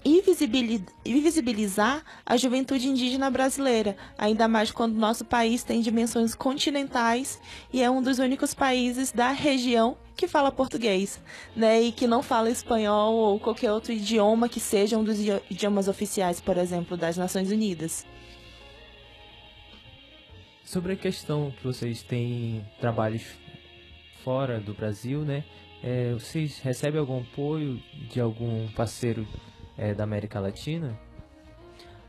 e 0.04 0.21
visibilizar 0.21 2.02
a 2.26 2.37
juventude 2.37 2.88
indígena 2.88 3.31
brasileira, 3.31 3.97
ainda 4.19 4.49
mais 4.49 4.73
quando 4.73 4.97
nosso 4.97 5.25
país 5.25 5.62
tem 5.62 5.81
dimensões 5.81 6.35
continentais 6.35 7.40
e 7.73 7.81
é 7.81 7.88
um 7.88 8.02
dos 8.02 8.19
únicos 8.19 8.52
países 8.52 9.12
da 9.12 9.31
região 9.31 9.97
que 10.16 10.28
fala 10.28 10.52
português, 10.52 11.21
né, 11.57 11.81
e 11.81 11.93
que 11.93 12.07
não 12.07 12.23
fala 12.23 12.50
espanhol 12.50 13.14
ou 13.14 13.40
qualquer 13.40 13.73
outro 13.73 13.93
idioma 13.93 14.49
que 14.49 14.61
seja 14.61 14.99
um 14.99 15.04
dos 15.04 15.19
idiomas 15.49 15.88
oficiais, 15.88 16.40
por 16.40 16.59
exemplo, 16.59 16.97
das 16.97 17.16
Nações 17.16 17.50
Unidas. 17.50 18.04
Sobre 20.64 20.94
a 20.94 20.97
questão 20.97 21.50
que 21.50 21.62
vocês 21.62 22.02
têm 22.02 22.66
trabalhos 22.80 23.23
fora 24.25 24.59
do 24.59 24.73
Brasil, 24.73 25.21
né? 25.21 25.44
É, 25.83 26.14
vocês 26.14 26.59
recebem 26.59 26.99
algum 26.99 27.21
apoio 27.21 27.78
de 28.11 28.18
algum 28.18 28.66
parceiro 28.68 29.26
é, 29.76 29.92
da 29.92 30.04
América 30.04 30.40
Latina? 30.40 30.99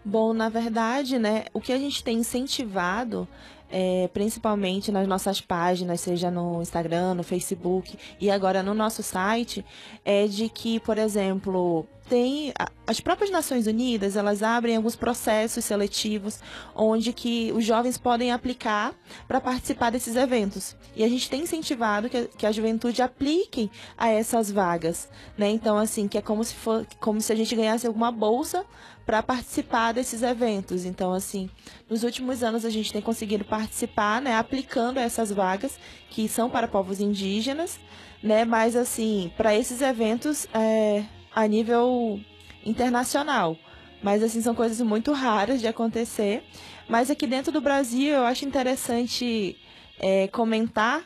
Bom, 0.04 0.34
na 0.34 0.48
verdade, 0.48 1.20
né, 1.20 1.46
o 1.52 1.60
que 1.60 1.74
a 1.74 1.78
gente 1.78 2.04
tem 2.04 2.20
incentivado, 2.20 3.28
é, 3.70 4.08
principalmente 4.14 4.92
nas 4.92 5.08
nossas 5.08 5.42
páginas, 5.42 6.00
seja 6.00 6.32
no 6.32 6.62
Instagram, 6.62 7.16
no 7.16 7.24
Facebook 7.24 7.98
e 8.22 8.30
agora 8.30 8.64
no 8.64 8.74
nosso 8.74 9.04
site, 9.04 9.66
é 10.06 10.28
de 10.28 10.48
que, 10.48 10.80
por 10.80 10.98
exemplo, 10.98 11.86
tem 12.08 12.54
as 12.86 13.00
próprias 13.00 13.32
Nações 13.32 13.66
Unidas, 13.68 14.16
elas 14.16 14.44
abrem 14.44 14.76
alguns 14.76 14.96
processos 14.96 15.66
seletivos 15.66 16.40
onde 16.76 17.12
que 17.12 17.52
os 17.56 17.66
jovens 17.66 17.98
podem 17.98 18.32
aplicar 18.32 18.94
para 19.28 19.42
participar 19.42 19.90
desses 19.90 20.16
eventos. 20.16 20.76
E 20.96 21.04
a 21.04 21.10
gente 21.10 21.30
tem 21.30 21.42
incentivado 21.42 22.10
que, 22.10 22.28
que 22.38 22.46
a 22.46 22.52
juventude 22.52 23.02
apliquem 23.02 23.72
a 23.98 24.10
essas 24.10 24.52
vagas, 24.52 25.10
né? 25.38 25.50
Então 25.50 25.78
assim, 25.78 26.08
que 26.08 26.18
é 26.18 26.22
como 26.22 26.44
se 26.44 26.54
for, 26.54 26.86
como 27.00 27.20
se 27.20 27.34
a 27.34 27.36
gente 27.36 27.56
ganhasse 27.56 27.88
alguma 27.88 28.12
bolsa 28.12 28.66
para 29.06 29.24
participar 29.24 29.92
desses 29.92 30.22
eventos. 30.22 30.86
Então 30.86 31.12
assim, 31.12 31.50
nos 31.90 32.04
últimos 32.04 32.44
anos 32.44 32.66
a 32.66 32.70
gente 32.70 32.94
tem 32.94 33.02
conseguido 33.02 33.44
participar, 33.44 34.22
né, 34.22 34.36
aplicando 34.36 35.00
essas 35.00 35.32
vagas 35.32 35.80
que 36.10 36.30
são 36.30 36.50
para 36.50 36.68
povos 36.68 37.00
indígenas, 37.00 37.80
né? 38.22 38.46
Mas 38.46 38.76
assim, 38.76 39.32
para 39.36 39.56
esses 39.56 39.82
eventos 39.82 40.48
é, 40.54 41.04
a 41.36 41.46
nível 41.46 42.20
internacional. 42.66 43.58
Mas 44.02 44.24
assim 44.24 44.42
são 44.42 44.56
coisas 44.56 44.80
muito 44.82 45.12
raras 45.12 45.60
de 45.60 45.68
acontecer. 45.68 46.44
Mas 46.88 47.12
aqui 47.12 47.28
dentro 47.28 47.52
do 47.52 47.60
Brasil 47.60 48.14
eu 48.14 48.24
acho 48.24 48.46
interessante 48.46 49.58
é, 50.00 50.28
comentar 50.30 51.04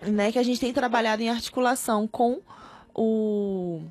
né, 0.00 0.32
que 0.32 0.38
a 0.38 0.42
gente 0.42 0.60
tem 0.60 0.72
trabalhado 0.72 1.22
em 1.22 1.28
articulação 1.28 2.06
com 2.06 2.40
o 2.94 3.82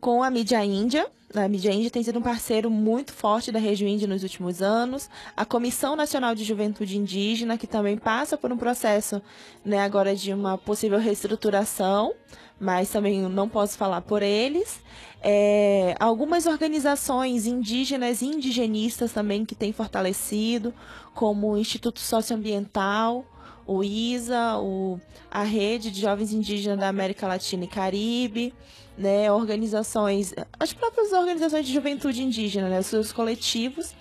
com 0.00 0.22
a 0.22 0.30
mídia 0.30 0.64
índia. 0.64 1.06
A 1.34 1.46
mídia 1.46 1.72
índia 1.72 1.90
tem 1.90 2.02
sido 2.02 2.18
um 2.18 2.22
parceiro 2.22 2.70
muito 2.70 3.12
forte 3.12 3.52
da 3.52 3.58
região 3.58 3.88
índia 3.88 4.08
nos 4.08 4.22
últimos 4.22 4.62
anos. 4.62 5.10
A 5.36 5.44
Comissão 5.44 5.94
Nacional 5.94 6.34
de 6.34 6.42
Juventude 6.42 6.96
Indígena, 6.96 7.58
que 7.58 7.66
também 7.66 7.98
passa 7.98 8.38
por 8.38 8.50
um 8.50 8.56
processo 8.56 9.20
né, 9.64 9.80
agora 9.80 10.16
de 10.16 10.32
uma 10.32 10.56
possível 10.56 10.98
reestruturação 10.98 12.14
mas 12.60 12.90
também 12.90 13.22
não 13.22 13.48
posso 13.48 13.76
falar 13.76 14.00
por 14.00 14.22
eles. 14.22 14.80
É, 15.20 15.96
algumas 15.98 16.46
organizações 16.46 17.46
indígenas 17.46 18.22
e 18.22 18.26
indigenistas 18.26 19.12
também 19.12 19.44
que 19.44 19.54
têm 19.54 19.72
fortalecido, 19.72 20.72
como 21.14 21.52
o 21.52 21.58
Instituto 21.58 21.98
Socioambiental, 21.98 23.24
o 23.66 23.82
ISA, 23.82 24.56
o, 24.58 25.00
a 25.30 25.42
Rede 25.42 25.90
de 25.90 26.00
Jovens 26.00 26.32
Indígenas 26.32 26.78
da 26.78 26.88
América 26.88 27.26
Latina 27.26 27.64
e 27.64 27.68
Caribe, 27.68 28.54
né, 28.96 29.30
organizações, 29.30 30.34
as 30.58 30.72
próprias 30.72 31.12
organizações 31.12 31.66
de 31.66 31.72
juventude 31.72 32.22
indígena, 32.22 32.68
né, 32.68 32.80
os 32.80 32.86
seus 32.86 33.12
coletivos, 33.12 33.94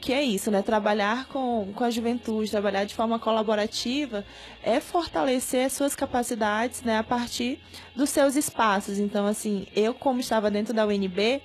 que 0.00 0.12
é 0.12 0.22
isso, 0.22 0.50
né? 0.50 0.62
Trabalhar 0.62 1.26
com, 1.26 1.72
com 1.74 1.84
a 1.84 1.90
juventude, 1.90 2.50
trabalhar 2.50 2.84
de 2.84 2.94
forma 2.94 3.18
colaborativa 3.18 4.24
é 4.62 4.80
fortalecer 4.80 5.66
as 5.66 5.72
suas 5.72 5.94
capacidades, 5.94 6.82
né? 6.82 6.98
A 6.98 7.04
partir 7.04 7.60
dos 7.94 8.10
seus 8.10 8.34
espaços. 8.34 8.98
Então, 8.98 9.26
assim, 9.26 9.66
eu 9.76 9.92
como 9.92 10.18
estava 10.20 10.50
dentro 10.50 10.72
da 10.72 10.86
UNB, 10.86 11.42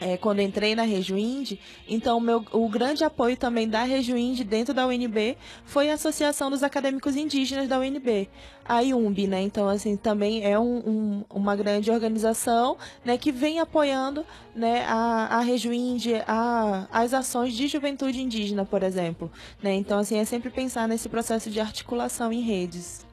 é, 0.00 0.16
quando 0.16 0.40
entrei 0.40 0.74
na 0.74 0.82
Rejuind, 0.82 1.58
então 1.86 2.16
o, 2.16 2.20
meu, 2.20 2.42
o 2.52 2.68
grande 2.70 3.04
apoio 3.04 3.36
também 3.36 3.68
da 3.68 3.82
Rejuind 3.82 4.40
dentro 4.44 4.72
da 4.72 4.86
UNB 4.86 5.36
foi 5.64 5.90
a 5.90 5.94
Associação 5.94 6.50
dos 6.50 6.62
Acadêmicos 6.62 7.16
Indígenas 7.16 7.68
da 7.68 7.78
UNB, 7.78 8.28
a 8.64 8.80
IUMB, 8.80 9.26
né? 9.26 9.42
Então, 9.42 9.68
assim, 9.68 9.96
também 9.96 10.42
é 10.44 10.58
um, 10.58 10.78
um, 10.78 11.24
uma 11.28 11.54
grande 11.54 11.90
organização 11.90 12.78
né, 13.04 13.18
que 13.18 13.30
vem 13.30 13.58
apoiando 13.58 14.24
né, 14.54 14.84
a, 14.86 15.38
a 15.38 15.40
Rejuind, 15.40 16.06
a, 16.26 16.86
as 16.90 17.12
ações 17.12 17.52
de 17.52 17.68
juventude 17.68 18.22
indígena, 18.22 18.64
por 18.64 18.82
exemplo. 18.82 19.30
Né? 19.62 19.74
Então, 19.74 19.98
assim, 19.98 20.18
é 20.18 20.24
sempre 20.24 20.50
pensar 20.50 20.88
nesse 20.88 21.08
processo 21.08 21.50
de 21.50 21.60
articulação 21.60 22.32
em 22.32 22.40
redes. 22.40 23.06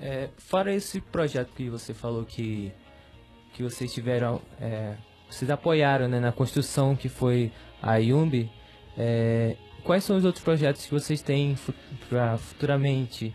É, 0.00 0.28
fora 0.36 0.74
esse 0.74 1.00
projeto 1.00 1.52
que 1.54 1.70
você 1.70 1.94
falou 1.94 2.24
que, 2.24 2.72
que 3.52 3.62
vocês 3.62 3.92
tiveram... 3.92 4.40
É 4.60 4.96
vocês 5.28 5.50
apoiaram 5.50 6.08
né, 6.08 6.20
na 6.20 6.32
construção 6.32 6.94
que 6.96 7.08
foi 7.08 7.52
a 7.82 7.96
Yumbi. 7.96 8.50
É, 8.96 9.56
quais 9.84 10.04
são 10.04 10.16
os 10.16 10.24
outros 10.24 10.42
projetos 10.42 10.86
que 10.86 10.92
vocês 10.92 11.20
têm 11.22 11.56
para 12.08 12.38
futuramente 12.38 13.34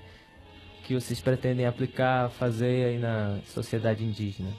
que 0.84 0.94
vocês 0.94 1.22
pretendem 1.22 1.66
aplicar, 1.66 2.30
fazer 2.32 2.86
aí 2.86 3.00
na 3.00 3.40
sociedade 3.46 4.04
indígena? 4.04 4.50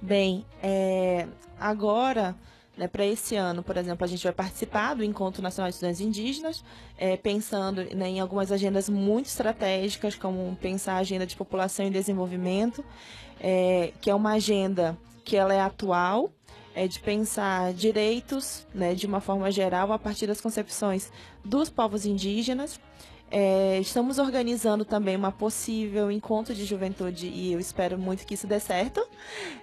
Bem, 0.00 0.44
é, 0.62 1.26
agora, 1.58 2.36
né, 2.76 2.86
para 2.86 3.06
esse 3.06 3.36
ano, 3.36 3.62
por 3.62 3.76
exemplo, 3.76 4.04
a 4.04 4.06
gente 4.08 4.22
vai 4.22 4.32
participar 4.32 4.94
do 4.94 5.02
Encontro 5.02 5.42
Nacional 5.42 5.70
de 5.70 5.76
Estudantes 5.76 6.00
Indígenas, 6.00 6.62
é, 6.98 7.16
pensando 7.16 7.82
né, 7.96 8.08
em 8.08 8.20
algumas 8.20 8.52
agendas 8.52 8.88
muito 8.88 9.26
estratégicas, 9.26 10.14
como 10.14 10.54
pensar 10.60 10.94
a 10.94 10.98
agenda 10.98 11.26
de 11.26 11.34
população 11.34 11.86
e 11.86 11.90
desenvolvimento, 11.90 12.84
é, 13.40 13.92
que 14.00 14.10
é 14.10 14.14
uma 14.14 14.32
agenda 14.32 14.96
que 15.24 15.36
ela 15.36 15.54
é 15.54 15.60
atual, 15.60 16.32
é 16.74 16.86
de 16.86 16.98
pensar 17.00 17.72
direitos, 17.72 18.66
né, 18.74 18.94
de 18.94 19.06
uma 19.06 19.20
forma 19.20 19.50
geral, 19.50 19.92
a 19.92 19.98
partir 19.98 20.26
das 20.26 20.40
concepções 20.40 21.10
dos 21.44 21.70
povos 21.70 22.04
indígenas. 22.04 22.80
É, 23.30 23.78
estamos 23.80 24.18
organizando 24.18 24.84
também 24.84 25.16
uma 25.16 25.32
possível 25.32 26.10
encontro 26.10 26.54
de 26.54 26.64
juventude 26.64 27.26
e 27.26 27.52
eu 27.52 27.58
espero 27.58 27.98
muito 27.98 28.26
que 28.26 28.34
isso 28.34 28.46
dê 28.46 28.60
certo. 28.60 29.04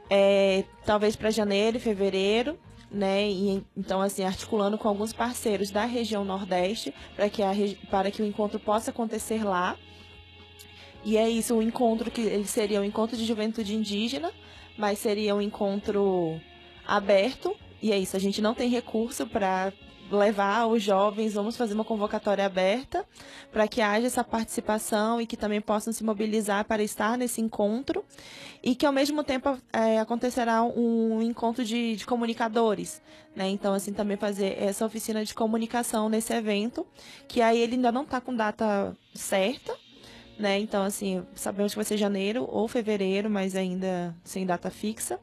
É, 0.10 0.64
talvez 0.86 1.16
para 1.16 1.30
janeiro 1.30 1.78
e 1.78 1.80
fevereiro, 1.80 2.58
né? 2.92 3.30
E, 3.30 3.64
então, 3.78 4.02
assim, 4.02 4.24
articulando 4.24 4.78
com 4.78 4.88
alguns 4.88 5.14
parceiros 5.14 5.72
da 5.72 5.86
região 5.86 6.26
Nordeste 6.26 6.94
para 7.16 7.30
que, 7.30 7.42
a, 7.42 7.52
para 7.90 8.12
que 8.12 8.22
o 8.22 8.26
encontro 8.26 8.60
possa 8.60 8.92
acontecer 8.92 9.44
lá. 9.44 9.78
E 11.04 11.18
é 11.18 11.30
isso, 11.30 11.56
o 11.56 11.64
encontro 11.64 12.12
que 12.12 12.22
ele 12.22 12.46
seria 12.46 12.82
um 12.82 12.84
encontro 12.84 13.18
de 13.18 13.26
juventude 13.26 13.74
indígena, 13.74 14.32
mas 14.82 14.98
seria 14.98 15.36
um 15.36 15.42
encontro 15.42 16.42
aberto. 16.88 17.56
E 17.82 17.92
é 17.92 17.98
isso, 17.98 18.18
a 18.18 18.20
gente 18.20 18.42
não 18.42 18.56
tem 18.56 18.68
recurso 18.68 19.28
para 19.28 19.72
levar 20.10 20.66
os 20.66 20.84
jovens, 20.84 21.34
vamos 21.34 21.56
fazer 21.56 21.74
uma 21.74 21.86
convocatória 21.86 22.46
aberta 22.46 23.06
para 23.50 23.66
que 23.68 23.80
haja 23.80 24.08
essa 24.08 24.24
participação 24.24 25.22
e 25.22 25.26
que 25.26 25.38
também 25.38 25.62
possam 25.62 25.94
se 25.94 26.04
mobilizar 26.04 26.66
para 26.66 26.84
estar 26.84 27.18
nesse 27.18 27.40
encontro 27.40 28.04
e 28.62 28.76
que 28.76 28.86
ao 28.86 28.92
mesmo 28.92 29.24
tempo 29.24 29.58
é, 29.72 30.00
acontecerá 30.00 30.64
um 30.64 31.22
encontro 31.22 31.64
de, 31.64 31.96
de 31.96 32.06
comunicadores, 32.06 33.02
né? 33.34 33.48
Então 33.48 33.74
assim 33.74 33.94
também 33.94 34.18
fazer 34.18 34.62
essa 34.62 34.86
oficina 34.86 35.24
de 35.24 35.34
comunicação 35.34 36.10
nesse 36.10 36.34
evento, 36.34 36.86
que 37.28 37.42
aí 37.42 37.60
ele 37.60 37.76
ainda 37.76 37.92
não 37.92 38.04
está 38.04 38.20
com 38.20 38.36
data 38.36 38.96
certa, 39.14 39.74
né? 40.42 40.60
Então, 40.60 40.84
assim, 40.84 41.24
sabemos 41.36 41.72
que 41.72 41.78
vai 41.78 41.86
ser 41.86 41.98
janeiro 41.98 42.48
ou 42.50 42.68
fevereiro, 42.68 43.30
mas 43.30 43.56
ainda 43.56 44.16
sem 44.24 44.46
data 44.46 44.70
fixa. 44.70 45.20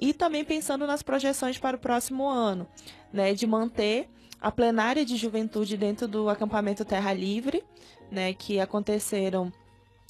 E 0.00 0.12
também 0.12 0.44
pensando 0.44 0.86
nas 0.86 1.02
projeções 1.02 1.58
para 1.58 1.76
o 1.76 1.80
próximo 1.80 2.28
ano, 2.28 2.66
né? 3.12 3.34
De 3.34 3.46
manter 3.46 4.08
a 4.40 4.50
plenária 4.50 5.04
de 5.04 5.16
juventude 5.16 5.76
dentro 5.76 6.08
do 6.08 6.28
acampamento 6.28 6.84
Terra 6.84 7.12
Livre, 7.12 7.62
né? 8.10 8.32
Que 8.32 8.58
aconteceram 8.58 9.52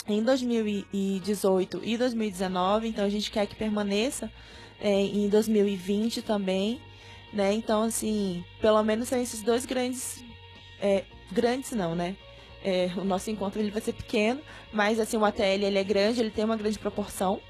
em 0.08 0.22
2018 0.22 1.80
e 1.84 1.98
2019. 1.98 2.88
Então, 2.88 3.04
a 3.04 3.10
gente 3.10 3.30
quer 3.30 3.46
que 3.46 3.56
permaneça 3.56 4.30
é, 4.80 4.90
em 4.90 5.28
2020 5.28 6.22
também, 6.22 6.80
né? 7.32 7.52
Então, 7.52 7.82
assim, 7.82 8.44
pelo 8.60 8.82
menos 8.82 9.08
são 9.08 9.20
esses 9.20 9.42
dois 9.42 9.66
grandes... 9.66 10.24
É, 10.80 11.04
grandes 11.30 11.70
não, 11.72 11.94
né? 11.94 12.16
É, 12.64 12.90
o 12.96 13.04
nosso 13.04 13.30
encontro 13.30 13.60
ele 13.60 13.70
vai 13.70 13.82
ser 13.82 13.92
pequeno, 13.92 14.40
mas 14.72 15.00
assim 15.00 15.16
o 15.16 15.24
ATL 15.24 15.42
ele 15.42 15.78
é 15.78 15.84
grande, 15.84 16.20
ele 16.20 16.30
tem 16.30 16.44
uma 16.44 16.56
grande 16.56 16.78
proporção. 16.78 17.40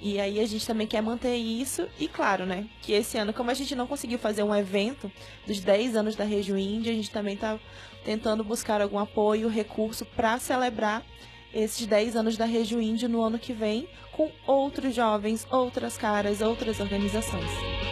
E 0.00 0.20
aí 0.20 0.38
a 0.38 0.46
gente 0.46 0.66
também 0.66 0.86
quer 0.86 1.02
manter 1.02 1.34
isso 1.34 1.88
e 1.98 2.06
claro, 2.06 2.46
né, 2.46 2.66
que 2.82 2.92
esse 2.92 3.18
ano, 3.18 3.32
como 3.32 3.50
a 3.50 3.54
gente 3.54 3.74
não 3.74 3.86
conseguiu 3.86 4.18
fazer 4.18 4.44
um 4.44 4.54
evento 4.54 5.10
dos 5.44 5.60
10 5.60 5.96
anos 5.96 6.14
da 6.14 6.22
Região 6.22 6.56
Índia, 6.56 6.92
a 6.92 6.94
gente 6.94 7.10
também 7.10 7.34
está 7.34 7.58
tentando 8.04 8.44
buscar 8.44 8.80
algum 8.80 8.98
apoio, 8.98 9.48
recurso 9.48 10.04
para 10.04 10.38
celebrar 10.38 11.04
esses 11.52 11.84
10 11.86 12.14
anos 12.14 12.36
da 12.36 12.44
Região 12.44 12.80
Índia 12.80 13.08
no 13.08 13.20
ano 13.20 13.38
que 13.38 13.52
vem 13.52 13.88
com 14.12 14.30
outros 14.46 14.94
jovens, 14.94 15.46
outras 15.50 15.96
caras, 15.96 16.40
outras 16.40 16.78
organizações. 16.78 17.87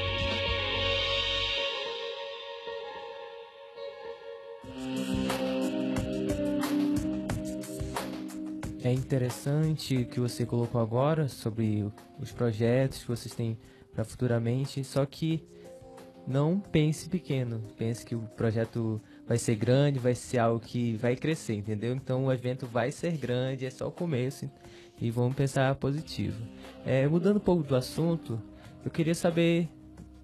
É 8.87 8.93
interessante 8.93 9.97
o 9.97 10.07
que 10.07 10.21
você 10.21 10.47
colocou 10.47 10.81
agora 10.81 11.27
sobre 11.27 11.85
os 12.21 12.31
projetos 12.31 13.01
que 13.01 13.09
vocês 13.09 13.35
têm 13.35 13.59
para 13.93 14.05
futuramente, 14.05 14.85
só 14.85 15.05
que 15.05 15.43
não 16.25 16.61
pense 16.61 17.09
pequeno, 17.09 17.61
pense 17.77 18.07
que 18.07 18.15
o 18.15 18.21
projeto 18.37 19.01
vai 19.27 19.39
ser 19.39 19.57
grande, 19.57 19.99
vai 19.99 20.15
ser 20.15 20.39
algo 20.39 20.61
que 20.61 20.95
vai 20.99 21.17
crescer, 21.17 21.55
entendeu? 21.55 21.97
Então 21.97 22.27
o 22.27 22.33
evento 22.33 22.65
vai 22.65 22.93
ser 22.93 23.17
grande, 23.17 23.67
é 23.67 23.71
só 23.71 23.89
o 23.89 23.91
começo 23.91 24.49
e 25.01 25.11
vamos 25.11 25.35
pensar 25.35 25.75
positivo. 25.75 26.41
É, 26.85 27.09
mudando 27.09 27.39
um 27.39 27.41
pouco 27.41 27.65
do 27.65 27.75
assunto, 27.75 28.41
eu 28.85 28.91
queria 28.93 29.17
saber 29.17 29.69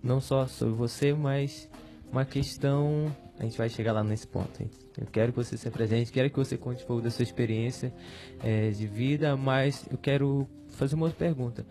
não 0.01 0.21
só 0.21 0.47
sobre 0.47 0.75
você, 0.75 1.13
mas 1.13 1.69
uma 2.13 2.25
questão 2.25 3.13
a 3.43 3.45
gente 3.45 3.59
vai 3.59 3.69
chegar 3.69 3.93
lá 3.93 4.05
nesse 4.05 4.27
ponto. 4.27 4.63
Eu 4.97 5.07
quero 5.11 5.33
que 5.33 5.37
você 5.37 5.57
se 5.57 5.69
presente, 5.69 6.13
quero 6.13 6.31
que 6.31 6.37
você 6.37 6.57
conte 6.57 6.85
um 6.85 6.87
pouco 6.87 7.03
da 7.03 7.11
sua 7.11 7.25
experiência 7.25 7.93
é, 8.41 8.71
de 8.71 8.87
vida, 8.87 9.37
mas 9.37 9.85
eu 9.91 9.99
quero 9.99 10.49
fazer 10.69 10.95
uma 10.95 11.07
outra 11.07 11.19
pergunta. 11.19 11.67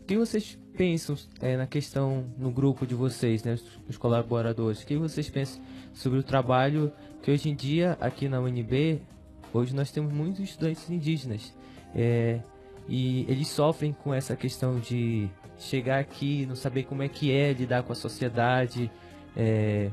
O 0.00 0.04
que 0.06 0.16
vocês 0.16 0.58
pensam 0.74 1.14
é, 1.40 1.54
na 1.54 1.66
questão 1.66 2.24
no 2.38 2.50
grupo 2.50 2.86
de 2.86 2.94
vocês, 2.94 3.44
né, 3.44 3.58
os 3.86 3.98
colaboradores? 3.98 4.82
O 4.82 4.86
que 4.86 4.96
vocês 4.96 5.28
pensam 5.28 5.62
sobre 5.92 6.18
o 6.18 6.22
trabalho 6.22 6.90
que 7.22 7.30
hoje 7.30 7.50
em 7.50 7.54
dia 7.54 7.96
aqui 8.00 8.26
na 8.26 8.40
UNB, 8.40 9.02
hoje 9.52 9.74
nós 9.74 9.90
temos 9.90 10.14
muitos 10.14 10.40
estudantes 10.40 10.88
indígenas 10.88 11.54
é, 11.94 12.40
e 12.88 13.26
eles 13.28 13.48
sofrem 13.48 13.92
com 13.92 14.14
essa 14.14 14.34
questão 14.34 14.80
de 14.80 15.28
chegar 15.58 15.98
aqui, 15.98 16.46
não 16.46 16.56
saber 16.56 16.84
como 16.84 17.02
é 17.02 17.08
que 17.08 17.30
é 17.30 17.52
lidar 17.52 17.82
com 17.82 17.92
a 17.92 17.96
sociedade, 17.96 18.90
é, 19.36 19.90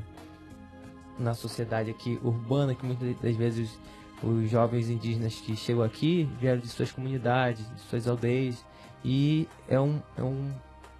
na 1.19 1.33
sociedade 1.33 1.91
aqui 1.91 2.19
urbana, 2.23 2.73
que 2.73 2.85
muitas 2.85 3.15
das 3.17 3.35
vezes 3.35 3.77
os 4.23 4.49
jovens 4.49 4.89
indígenas 4.89 5.35
que 5.35 5.55
chegam 5.55 5.83
aqui 5.83 6.29
vieram 6.39 6.59
de 6.59 6.67
suas 6.67 6.91
comunidades, 6.91 7.65
de 7.73 7.81
suas 7.81 8.07
aldeias, 8.07 8.65
e 9.03 9.47
é 9.67 9.79
um, 9.79 10.01
é 10.17 10.23
um, 10.23 10.51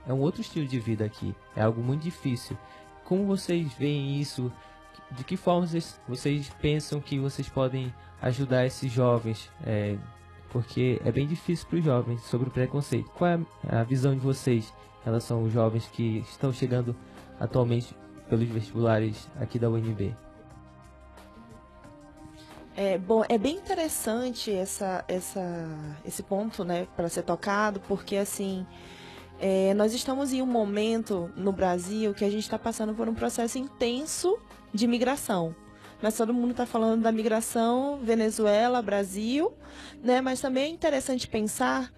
é 0.08 0.14
um 0.14 0.20
outro 0.20 0.42
estilo 0.42 0.68
de 0.68 0.80
vida 0.80 1.06
aqui, 1.06 1.36
é 1.56 1.62
algo 1.62 1.82
muito 1.82 2.04
difícil. 2.04 2.58
Como 3.04 3.26
vocês 3.26 3.74
veem 3.74 4.20
isso? 4.20 4.52
De 5.12 5.24
que 5.24 5.36
forma 5.36 5.66
vocês, 5.66 6.00
vocês 6.08 6.50
pensam 6.62 7.02
que 7.02 7.18
vocês 7.18 7.50
podem 7.50 7.94
ajudar 8.22 8.66
esses 8.66 8.92
jovens? 8.92 9.50
É, 9.66 9.98
porque 10.52 11.02
é 11.04 11.12
bem 11.12 11.28
difícil 11.28 11.68
para 11.68 11.80
os 11.80 11.86
jovens 11.86 12.22
sobre 12.24 12.50
o 12.50 12.52
preconceito. 12.52 13.10
Qual 13.12 13.30
é 13.30 13.40
a 13.68 13.84
visão 13.84 14.14
de 14.14 14.20
vocês 14.20 14.74
em 15.02 15.06
relação 15.06 15.40
aos 15.40 15.52
jovens 15.52 15.88
que 15.92 16.20
estão 16.20 16.54
chegando 16.54 16.96
atualmente 17.40 17.96
pelos 18.30 18.48
vestibulares 18.48 19.28
aqui 19.40 19.58
da 19.58 19.70
UNB? 19.70 20.16
É, 22.78 22.98
bom, 22.98 23.26
é 23.28 23.38
bem 23.38 23.58
interessante 23.58 24.52
essa, 24.52 25.04
essa, 25.08 25.68
esse 26.06 26.24
ponto, 26.24 26.64
né, 26.64 26.88
para 26.96 27.10
ser 27.10 27.24
tocado, 27.24 27.82
porque 27.82 28.16
assim, 28.16 28.66
é, 29.38 29.74
nós 29.74 29.94
estamos 29.94 30.32
em 30.32 30.42
um 30.42 30.46
momento 30.46 31.30
no 31.36 31.52
Brasil 31.52 32.14
que 32.14 32.24
a 32.24 32.30
gente 32.30 32.44
está 32.44 32.58
passando 32.58 32.94
por 32.94 33.10
um 33.10 33.14
processo 33.14 33.58
intenso 33.58 34.40
de 34.74 34.88
migração. 34.88 35.54
Mas 36.02 36.16
todo 36.16 36.34
mundo 36.34 36.52
está 36.52 36.66
falando 36.66 37.02
da 37.02 37.12
migração 37.12 38.00
Venezuela, 38.02 38.82
Brasil, 38.82 39.52
né? 40.02 40.22
Mas 40.22 40.40
também 40.40 40.64
é 40.64 40.68
interessante 40.70 41.28
pensar 41.28 41.92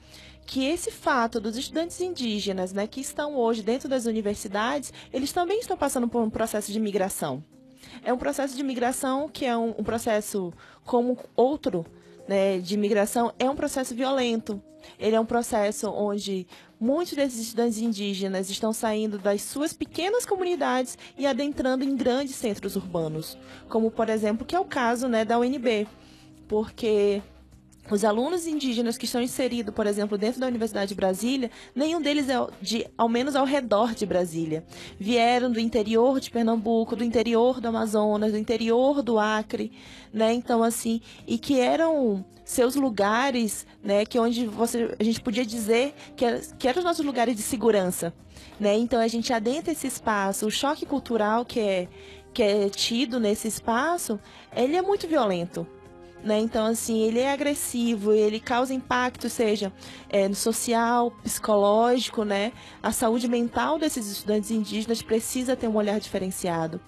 que 0.51 0.65
esse 0.65 0.91
fato 0.91 1.39
dos 1.39 1.55
estudantes 1.55 2.01
indígenas, 2.01 2.73
né, 2.73 2.85
que 2.85 2.99
estão 2.99 3.37
hoje 3.37 3.63
dentro 3.63 3.87
das 3.87 4.05
universidades, 4.05 4.91
eles 5.13 5.31
também 5.31 5.61
estão 5.61 5.77
passando 5.77 6.09
por 6.09 6.21
um 6.21 6.29
processo 6.29 6.73
de 6.73 6.77
migração. 6.77 7.41
É 8.03 8.11
um 8.11 8.17
processo 8.17 8.53
de 8.53 8.61
migração 8.61 9.29
que 9.29 9.45
é 9.45 9.55
um, 9.55 9.69
um 9.77 9.83
processo 9.85 10.51
como 10.83 11.17
outro, 11.37 11.85
né, 12.27 12.59
de 12.59 12.75
migração, 12.75 13.33
é 13.39 13.49
um 13.49 13.55
processo 13.55 13.95
violento. 13.95 14.61
Ele 14.99 15.15
é 15.15 15.19
um 15.21 15.25
processo 15.25 15.89
onde 15.89 16.45
muitos 16.77 17.13
desses 17.13 17.39
estudantes 17.39 17.77
indígenas 17.77 18.49
estão 18.49 18.73
saindo 18.73 19.17
das 19.17 19.41
suas 19.43 19.71
pequenas 19.71 20.25
comunidades 20.25 20.97
e 21.17 21.25
adentrando 21.25 21.85
em 21.85 21.95
grandes 21.95 22.35
centros 22.35 22.75
urbanos, 22.75 23.37
como 23.69 23.89
por 23.89 24.09
exemplo, 24.09 24.45
que 24.45 24.53
é 24.53 24.59
o 24.59 24.65
caso, 24.65 25.07
né, 25.07 25.23
da 25.23 25.39
UNB, 25.39 25.87
porque 26.45 27.21
os 27.95 28.05
alunos 28.05 28.47
indígenas 28.47 28.97
que 28.97 29.05
estão 29.05 29.21
inseridos, 29.21 29.73
por 29.73 29.87
exemplo, 29.87 30.17
dentro 30.17 30.39
da 30.39 30.47
Universidade 30.47 30.89
de 30.89 30.95
Brasília, 30.95 31.51
nenhum 31.75 32.01
deles 32.01 32.29
é 32.29 32.35
de, 32.61 32.87
ao 32.97 33.09
menos 33.09 33.35
ao 33.35 33.45
redor 33.45 33.93
de 33.93 34.05
Brasília. 34.05 34.63
Vieram 34.99 35.51
do 35.51 35.59
interior 35.59 36.19
de 36.19 36.29
Pernambuco, 36.29 36.95
do 36.95 37.03
interior 37.03 37.59
do 37.59 37.67
Amazonas, 37.67 38.31
do 38.31 38.37
interior 38.37 39.01
do 39.01 39.19
Acre, 39.19 39.71
né? 40.13 40.33
Então, 40.33 40.63
assim, 40.63 41.01
e 41.27 41.37
que 41.37 41.59
eram 41.59 42.25
seus 42.43 42.75
lugares, 42.75 43.65
né? 43.83 44.05
Que 44.05 44.19
onde 44.19 44.45
você, 44.45 44.95
a 44.99 45.03
gente 45.03 45.21
podia 45.21 45.45
dizer 45.45 45.93
que, 46.15 46.25
que 46.57 46.67
eram 46.67 46.79
os 46.79 46.85
nossos 46.85 47.05
lugares 47.05 47.35
de 47.35 47.41
segurança, 47.41 48.13
né? 48.59 48.77
Então, 48.77 48.99
a 48.99 49.07
gente 49.07 49.31
adentra 49.33 49.71
esse 49.71 49.87
espaço, 49.87 50.45
o 50.45 50.51
choque 50.51 50.85
cultural 50.85 51.45
que 51.45 51.59
é, 51.59 51.87
que 52.33 52.43
é 52.43 52.69
tido 52.69 53.19
nesse 53.19 53.47
espaço, 53.47 54.19
ele 54.55 54.75
é 54.75 54.81
muito 54.81 55.07
violento, 55.07 55.67
né? 56.23 56.39
Então, 56.39 56.65
assim, 56.65 57.01
ele 57.01 57.19
é 57.19 57.31
agressivo, 57.31 58.11
ele 58.11 58.39
causa 58.39 58.73
impacto, 58.73 59.29
seja 59.29 59.73
é, 60.09 60.27
no 60.27 60.35
social, 60.35 61.11
psicológico, 61.23 62.23
né? 62.23 62.51
A 62.81 62.91
saúde 62.91 63.27
mental 63.27 63.79
desses 63.79 64.07
estudantes 64.07 64.51
indígenas 64.51 65.01
precisa 65.01 65.55
ter 65.55 65.67
um 65.67 65.75
olhar 65.75 65.99
diferenciado. 65.99 66.79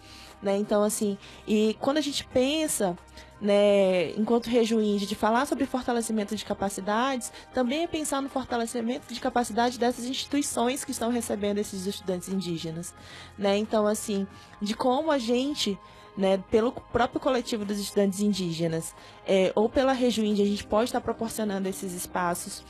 Né? 0.44 0.58
Então, 0.58 0.84
assim, 0.84 1.18
e 1.48 1.76
quando 1.80 2.00
a 2.00 2.02
gente 2.02 2.26
pensa, 2.26 2.98
né, 3.40 4.12
enquanto 4.12 4.48
rejuínde, 4.48 5.06
de 5.06 5.16
falar 5.16 5.46
sobre 5.46 5.66
fortalecimento 5.66 6.36
de 6.36 6.44
capacidades, 6.44 7.32
também 7.54 7.84
é 7.84 7.88
pensar 7.88 8.22
no 8.22 8.28
fortalecimento 8.28 9.14
de 9.14 9.22
capacidade 9.22 9.80
dessas 9.80 10.04
instituições 10.04 10.84
que 10.84 10.92
estão 10.92 11.10
recebendo 11.10 11.60
esses 11.60 11.88
estudantes 11.88 12.28
indígenas. 12.28 12.94
Né? 13.38 13.58
Então, 13.58 13.88
assim, 13.88 14.28
de 14.62 14.76
como 14.76 15.10
a 15.12 15.18
gente 15.18 15.80
né, 16.18 16.42
pelo 16.50 16.72
próprio 16.72 17.20
coletivo 17.20 17.66
dos 17.66 17.80
estudantes 17.80 18.20
indígenas 18.20 18.96
é, 19.26 19.52
ou 19.56 19.68
pela 19.68 19.94
índia, 19.94 20.44
a 20.44 20.48
gente 20.48 20.64
pode 20.66 20.86
estar 20.86 21.02
proporcionando 21.02 21.68
esses 21.68 21.94
espaços 21.94 22.64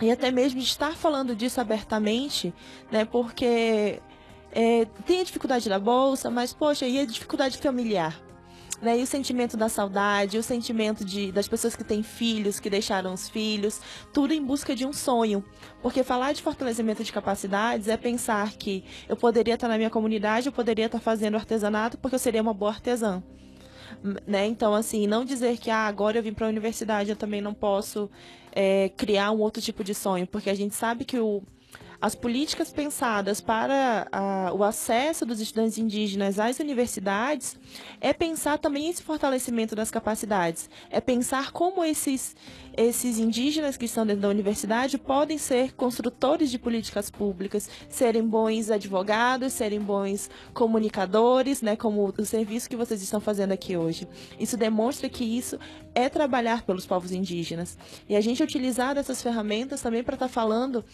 e 0.00 0.10
até 0.10 0.30
mesmo 0.30 0.60
estar 0.60 0.94
falando 0.94 1.34
disso 1.34 1.60
abertamente, 1.60 2.54
né, 2.90 3.04
porque 3.04 4.00
é, 4.52 4.84
tem 5.04 5.20
a 5.20 5.24
dificuldade 5.24 5.68
da 5.68 5.78
bolsa, 5.78 6.30
mas, 6.30 6.52
poxa, 6.52 6.86
e 6.86 6.98
a 7.00 7.04
dificuldade 7.04 7.58
familiar? 7.58 8.27
Né? 8.80 8.98
E 8.98 9.02
o 9.02 9.06
sentimento 9.06 9.56
da 9.56 9.68
saudade, 9.68 10.38
o 10.38 10.42
sentimento 10.42 11.04
de, 11.04 11.32
das 11.32 11.48
pessoas 11.48 11.74
que 11.74 11.84
têm 11.84 12.02
filhos, 12.02 12.60
que 12.60 12.70
deixaram 12.70 13.12
os 13.12 13.28
filhos, 13.28 13.80
tudo 14.12 14.32
em 14.32 14.42
busca 14.42 14.74
de 14.74 14.86
um 14.86 14.92
sonho. 14.92 15.44
Porque 15.82 16.02
falar 16.02 16.32
de 16.32 16.42
fortalecimento 16.42 17.02
de 17.02 17.12
capacidades 17.12 17.88
é 17.88 17.96
pensar 17.96 18.52
que 18.52 18.84
eu 19.08 19.16
poderia 19.16 19.54
estar 19.54 19.68
na 19.68 19.76
minha 19.76 19.90
comunidade, 19.90 20.46
eu 20.46 20.52
poderia 20.52 20.86
estar 20.86 21.00
fazendo 21.00 21.36
artesanato 21.36 21.98
porque 21.98 22.14
eu 22.14 22.20
seria 22.20 22.42
uma 22.42 22.54
boa 22.54 22.70
artesã. 22.70 23.22
Né? 24.26 24.46
Então, 24.46 24.74
assim, 24.74 25.06
não 25.06 25.24
dizer 25.24 25.58
que 25.58 25.70
ah, 25.70 25.86
agora 25.86 26.18
eu 26.18 26.22
vim 26.22 26.32
para 26.32 26.46
a 26.46 26.48
universidade, 26.48 27.10
eu 27.10 27.16
também 27.16 27.40
não 27.40 27.52
posso 27.52 28.08
é, 28.52 28.90
criar 28.90 29.32
um 29.32 29.40
outro 29.40 29.60
tipo 29.60 29.82
de 29.82 29.94
sonho, 29.94 30.26
porque 30.26 30.50
a 30.50 30.54
gente 30.54 30.74
sabe 30.74 31.04
que 31.04 31.18
o, 31.18 31.42
as 32.00 32.14
políticas 32.14 32.72
pensadas 32.72 33.40
para 33.40 34.06
a, 34.12 34.52
o 34.52 34.62
acesso 34.62 35.26
dos 35.26 35.40
estudantes 35.40 35.78
indígenas 35.78 36.38
às 36.38 36.60
universidades 36.60 37.56
é 38.00 38.12
pensar 38.12 38.58
também 38.58 38.88
esse 38.88 39.02
fortalecimento 39.02 39.74
das 39.74 39.90
capacidades, 39.90 40.70
é 40.90 41.00
pensar 41.00 41.50
como 41.50 41.84
esses, 41.84 42.36
esses 42.76 43.18
indígenas 43.18 43.76
que 43.76 43.86
estão 43.86 44.06
dentro 44.06 44.22
da 44.22 44.28
universidade 44.28 44.96
podem 44.96 45.38
ser 45.38 45.74
construtores 45.74 46.52
de 46.52 46.58
políticas 46.58 47.10
públicas, 47.10 47.68
serem 47.88 48.22
bons 48.22 48.70
advogados, 48.70 49.52
serem 49.52 49.80
bons 49.80 50.30
comunicadores, 50.54 51.62
né, 51.62 51.74
como 51.74 52.14
o 52.16 52.24
serviço 52.24 52.70
que 52.70 52.76
vocês 52.76 53.02
estão 53.02 53.20
fazendo 53.20 53.50
aqui 53.50 53.76
hoje. 53.76 54.06
Isso 54.38 54.56
demonstra 54.56 55.08
que 55.08 55.24
isso 55.24 55.58
é 55.96 56.08
trabalhar 56.08 56.62
pelos 56.62 56.86
povos 56.86 57.10
indígenas. 57.10 57.76
E 58.08 58.14
a 58.14 58.20
gente 58.20 58.40
utilizar 58.40 58.96
essas 58.96 59.20
ferramentas 59.20 59.82
também 59.82 60.04
para 60.04 60.14
estar 60.14 60.28
tá 60.28 60.32
falando 60.32 60.84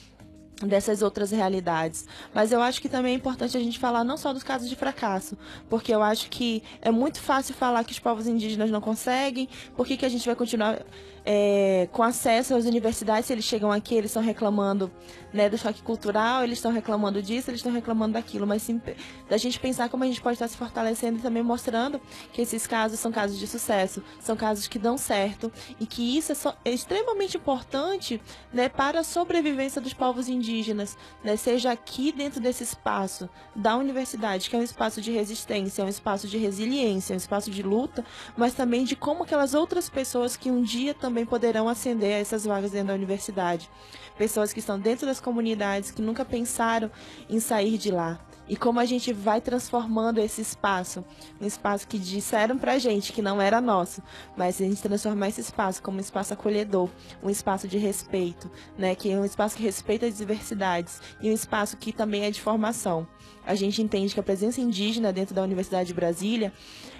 dessas 0.62 1.02
outras 1.02 1.30
realidades. 1.30 2.06
Mas 2.32 2.52
eu 2.52 2.60
acho 2.60 2.80
que 2.80 2.88
também 2.88 3.12
é 3.12 3.16
importante 3.16 3.56
a 3.56 3.60
gente 3.60 3.78
falar 3.78 4.04
não 4.04 4.16
só 4.16 4.32
dos 4.32 4.42
casos 4.42 4.68
de 4.68 4.76
fracasso, 4.76 5.36
porque 5.68 5.94
eu 5.94 6.02
acho 6.02 6.28
que 6.28 6.62
é 6.80 6.90
muito 6.90 7.20
fácil 7.20 7.54
falar 7.54 7.84
que 7.84 7.92
os 7.92 7.98
povos 7.98 8.26
indígenas 8.26 8.70
não 8.70 8.80
conseguem, 8.80 9.48
por 9.76 9.86
que, 9.86 9.96
que 9.96 10.06
a 10.06 10.08
gente 10.08 10.26
vai 10.26 10.36
continuar 10.36 10.80
é, 11.24 11.88
com 11.90 12.02
acesso 12.02 12.54
às 12.54 12.66
universidades, 12.66 13.26
se 13.26 13.32
eles 13.32 13.44
chegam 13.44 13.72
aqui, 13.72 13.94
eles 13.94 14.10
estão 14.10 14.22
reclamando 14.22 14.90
né, 15.32 15.48
do 15.48 15.56
choque 15.56 15.82
cultural, 15.82 16.44
eles 16.44 16.58
estão 16.58 16.70
reclamando 16.70 17.22
disso, 17.22 17.50
eles 17.50 17.60
estão 17.60 17.72
reclamando 17.72 18.12
daquilo, 18.12 18.46
mas 18.46 18.62
sim 18.62 18.80
da 19.28 19.36
gente 19.36 19.58
pensar 19.58 19.88
como 19.88 20.04
a 20.04 20.06
gente 20.06 20.20
pode 20.20 20.34
estar 20.34 20.48
se 20.48 20.56
fortalecendo 20.56 21.18
e 21.18 21.22
também 21.22 21.42
mostrando 21.42 22.00
que 22.32 22.42
esses 22.42 22.66
casos 22.66 23.00
são 23.00 23.10
casos 23.10 23.38
de 23.38 23.46
sucesso, 23.46 24.02
são 24.20 24.36
casos 24.36 24.68
que 24.68 24.78
dão 24.78 24.98
certo 24.98 25.50
e 25.80 25.86
que 25.86 26.16
isso 26.16 26.32
é, 26.32 26.34
so, 26.34 26.52
é 26.64 26.70
extremamente 26.70 27.36
importante 27.36 28.20
né, 28.52 28.68
para 28.68 29.00
a 29.00 29.04
sobrevivência 29.04 29.80
dos 29.80 29.94
povos 29.94 30.28
indígenas, 30.28 30.96
né, 31.22 31.36
seja 31.36 31.72
aqui 31.72 32.12
dentro 32.12 32.40
desse 32.40 32.62
espaço 32.62 33.28
da 33.56 33.76
universidade, 33.76 34.50
que 34.50 34.56
é 34.56 34.58
um 34.58 34.62
espaço 34.62 35.00
de 35.00 35.10
resistência, 35.10 35.82
é 35.82 35.84
um 35.84 35.88
espaço 35.88 36.28
de 36.28 36.36
resiliência, 36.36 37.12
é 37.12 37.14
um 37.14 37.18
espaço 37.18 37.50
de 37.50 37.62
luta, 37.62 38.04
mas 38.36 38.54
também 38.54 38.84
de 38.84 38.94
como 38.94 39.22
aquelas 39.22 39.54
outras 39.54 39.88
pessoas 39.88 40.36
que 40.36 40.50
um 40.50 40.62
dia 40.62 40.92
também 40.92 41.13
também 41.14 41.24
poderão 41.24 41.68
ascender 41.68 42.16
a 42.16 42.18
essas 42.18 42.44
vagas 42.44 42.72
dentro 42.72 42.88
da 42.88 42.94
universidade. 42.94 43.70
Pessoas 44.18 44.52
que 44.52 44.58
estão 44.58 44.80
dentro 44.80 45.06
das 45.06 45.20
comunidades, 45.20 45.92
que 45.92 46.02
nunca 46.02 46.24
pensaram 46.24 46.90
em 47.30 47.38
sair 47.38 47.78
de 47.78 47.92
lá. 47.92 48.18
E 48.48 48.56
como 48.56 48.80
a 48.80 48.84
gente 48.84 49.12
vai 49.12 49.40
transformando 49.40 50.18
esse 50.18 50.40
espaço, 50.42 51.04
um 51.40 51.46
espaço 51.46 51.86
que 51.86 52.00
disseram 52.00 52.58
pra 52.58 52.80
gente 52.80 53.12
que 53.12 53.22
não 53.22 53.40
era 53.40 53.60
nosso, 53.60 54.02
mas 54.36 54.60
a 54.60 54.64
gente 54.64 54.82
transformar 54.82 55.28
esse 55.28 55.40
espaço 55.40 55.80
como 55.80 55.98
um 55.98 56.00
espaço 56.00 56.34
acolhedor, 56.34 56.90
um 57.22 57.30
espaço 57.30 57.68
de 57.68 57.78
respeito, 57.78 58.50
né, 58.76 58.96
que 58.96 59.10
é 59.12 59.16
um 59.16 59.24
espaço 59.24 59.56
que 59.56 59.62
respeita 59.62 60.06
as 60.06 60.18
diversidades 60.18 61.00
e 61.20 61.30
um 61.30 61.32
espaço 61.32 61.76
que 61.76 61.92
também 61.92 62.24
é 62.24 62.30
de 62.32 62.40
formação. 62.40 63.06
A 63.46 63.54
gente 63.54 63.80
entende 63.80 64.12
que 64.12 64.20
a 64.20 64.24
presença 64.24 64.60
indígena 64.60 65.12
dentro 65.12 65.32
da 65.32 65.42
Universidade 65.42 65.86
de 65.86 65.94
Brasília, 65.94 66.52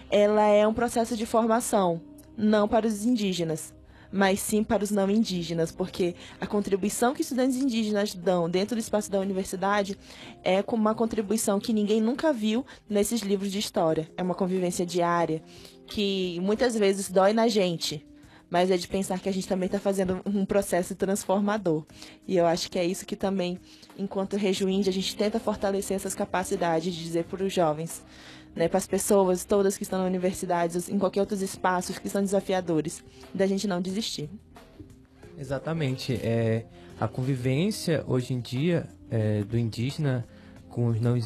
ela 0.08 0.46
é 0.46 0.66
um 0.66 0.72
processo 0.72 1.16
de 1.16 1.26
formação, 1.26 2.00
não 2.36 2.66
para 2.66 2.86
os 2.86 3.04
indígenas, 3.04 3.74
mas 4.14 4.38
sim 4.38 4.62
para 4.62 4.84
os 4.84 4.92
não 4.92 5.10
indígenas, 5.10 5.72
porque 5.72 6.14
a 6.40 6.46
contribuição 6.46 7.12
que 7.12 7.22
estudantes 7.22 7.56
indígenas 7.56 8.14
dão 8.14 8.48
dentro 8.48 8.76
do 8.76 8.78
espaço 8.78 9.10
da 9.10 9.18
universidade 9.18 9.98
é 10.44 10.62
como 10.62 10.82
uma 10.82 10.94
contribuição 10.94 11.58
que 11.58 11.72
ninguém 11.72 12.00
nunca 12.00 12.32
viu 12.32 12.64
nesses 12.88 13.22
livros 13.22 13.50
de 13.50 13.58
história. 13.58 14.08
É 14.16 14.22
uma 14.22 14.36
convivência 14.36 14.86
diária 14.86 15.42
que 15.88 16.38
muitas 16.40 16.76
vezes 16.76 17.10
dói 17.10 17.32
na 17.32 17.48
gente, 17.48 18.06
mas 18.48 18.70
é 18.70 18.76
de 18.76 18.86
pensar 18.86 19.18
que 19.18 19.28
a 19.28 19.32
gente 19.32 19.48
também 19.48 19.66
está 19.66 19.80
fazendo 19.80 20.22
um 20.24 20.44
processo 20.44 20.94
transformador. 20.94 21.84
E 22.28 22.36
eu 22.36 22.46
acho 22.46 22.70
que 22.70 22.78
é 22.78 22.84
isso 22.84 23.04
que 23.04 23.16
também, 23.16 23.58
enquanto 23.98 24.36
Rejuíndia, 24.36 24.90
a 24.90 24.94
gente 24.94 25.16
tenta 25.16 25.40
fortalecer 25.40 25.96
essas 25.96 26.14
capacidades 26.14 26.94
de 26.94 27.02
dizer 27.02 27.24
para 27.24 27.42
os 27.42 27.52
jovens 27.52 28.00
né, 28.54 28.68
para 28.68 28.78
as 28.78 28.86
pessoas 28.86 29.44
todas 29.44 29.76
que 29.76 29.82
estão 29.82 29.98
na 29.98 30.06
universidade, 30.06 30.78
em 30.90 30.98
qualquer 30.98 31.20
outros 31.20 31.42
espaços 31.42 31.98
que 31.98 32.08
são 32.08 32.22
desafiadores, 32.22 33.02
da 33.32 33.46
gente 33.46 33.66
não 33.66 33.80
desistir. 33.80 34.28
Exatamente. 35.38 36.14
É, 36.14 36.64
a 37.00 37.08
convivência 37.08 38.04
hoje 38.06 38.34
em 38.34 38.40
dia 38.40 38.86
é, 39.10 39.42
do 39.42 39.58
indígena 39.58 40.24
com 40.68 40.88
os 40.88 41.00
não, 41.00 41.16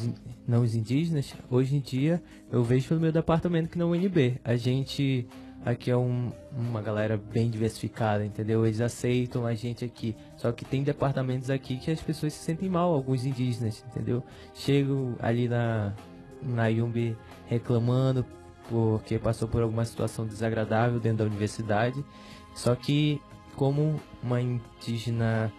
não 0.47 0.63
indígenas, 0.63 1.33
hoje 1.49 1.75
em 1.75 1.79
dia 1.79 2.21
eu 2.51 2.63
vejo 2.63 2.93
no 2.93 2.99
meu 2.99 3.11
departamento 3.11 3.69
que 3.69 3.79
é 3.79 3.83
UNB. 3.85 4.39
A 4.43 4.55
gente 4.55 5.27
aqui 5.65 5.91
é 5.91 5.97
um, 5.97 6.31
uma 6.55 6.81
galera 6.81 7.17
bem 7.17 7.49
diversificada, 7.49 8.25
entendeu? 8.25 8.65
Eles 8.65 8.81
aceitam 8.81 9.45
a 9.45 9.53
gente 9.53 9.83
aqui. 9.83 10.15
Só 10.37 10.51
que 10.51 10.63
tem 10.63 10.83
departamentos 10.83 11.49
aqui 11.49 11.77
que 11.77 11.91
as 11.91 12.01
pessoas 12.01 12.33
se 12.33 12.43
sentem 12.43 12.69
mal, 12.69 12.93
alguns 12.93 13.25
indígenas, 13.25 13.83
entendeu? 13.89 14.23
Chego 14.53 15.15
ali 15.19 15.47
na, 15.47 15.93
na 16.41 16.67
Yumbi 16.67 17.17
reclamando 17.47 18.25
porque 18.69 19.17
passou 19.17 19.47
por 19.47 19.61
alguma 19.61 19.83
situação 19.83 20.25
desagradável 20.25 20.99
dentro 20.99 21.19
da 21.19 21.25
universidade. 21.25 22.05
Só 22.53 22.75
que, 22.75 23.21
como 23.55 23.99
uma 24.21 24.39
indígena 24.39 25.51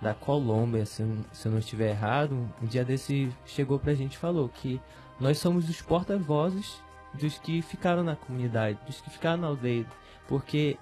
da 0.00 0.14
Colômbia, 0.14 0.86
se, 0.86 1.04
se 1.32 1.46
eu 1.46 1.52
não 1.52 1.58
estiver 1.58 1.90
errado, 1.90 2.48
um 2.62 2.66
dia 2.66 2.84
desse 2.84 3.30
chegou 3.44 3.78
pra 3.78 3.94
gente 3.94 4.14
e 4.14 4.18
falou 4.18 4.48
que 4.48 4.80
nós 5.20 5.38
somos 5.38 5.68
os 5.68 5.80
porta-vozes 5.80 6.80
dos 7.14 7.38
que 7.38 7.62
ficaram 7.62 8.02
na 8.02 8.16
comunidade, 8.16 8.78
dos 8.86 9.00
que 9.00 9.10
ficaram 9.10 9.42
na 9.42 9.48
aldeia, 9.48 9.86
porque 10.26 10.76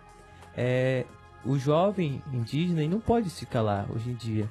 é, 0.56 1.04
o 1.44 1.58
jovem 1.58 2.22
indígena 2.32 2.86
não 2.86 3.00
pode 3.00 3.30
se 3.30 3.46
calar 3.46 3.86
hoje 3.90 4.10
em 4.10 4.14
dia. 4.14 4.50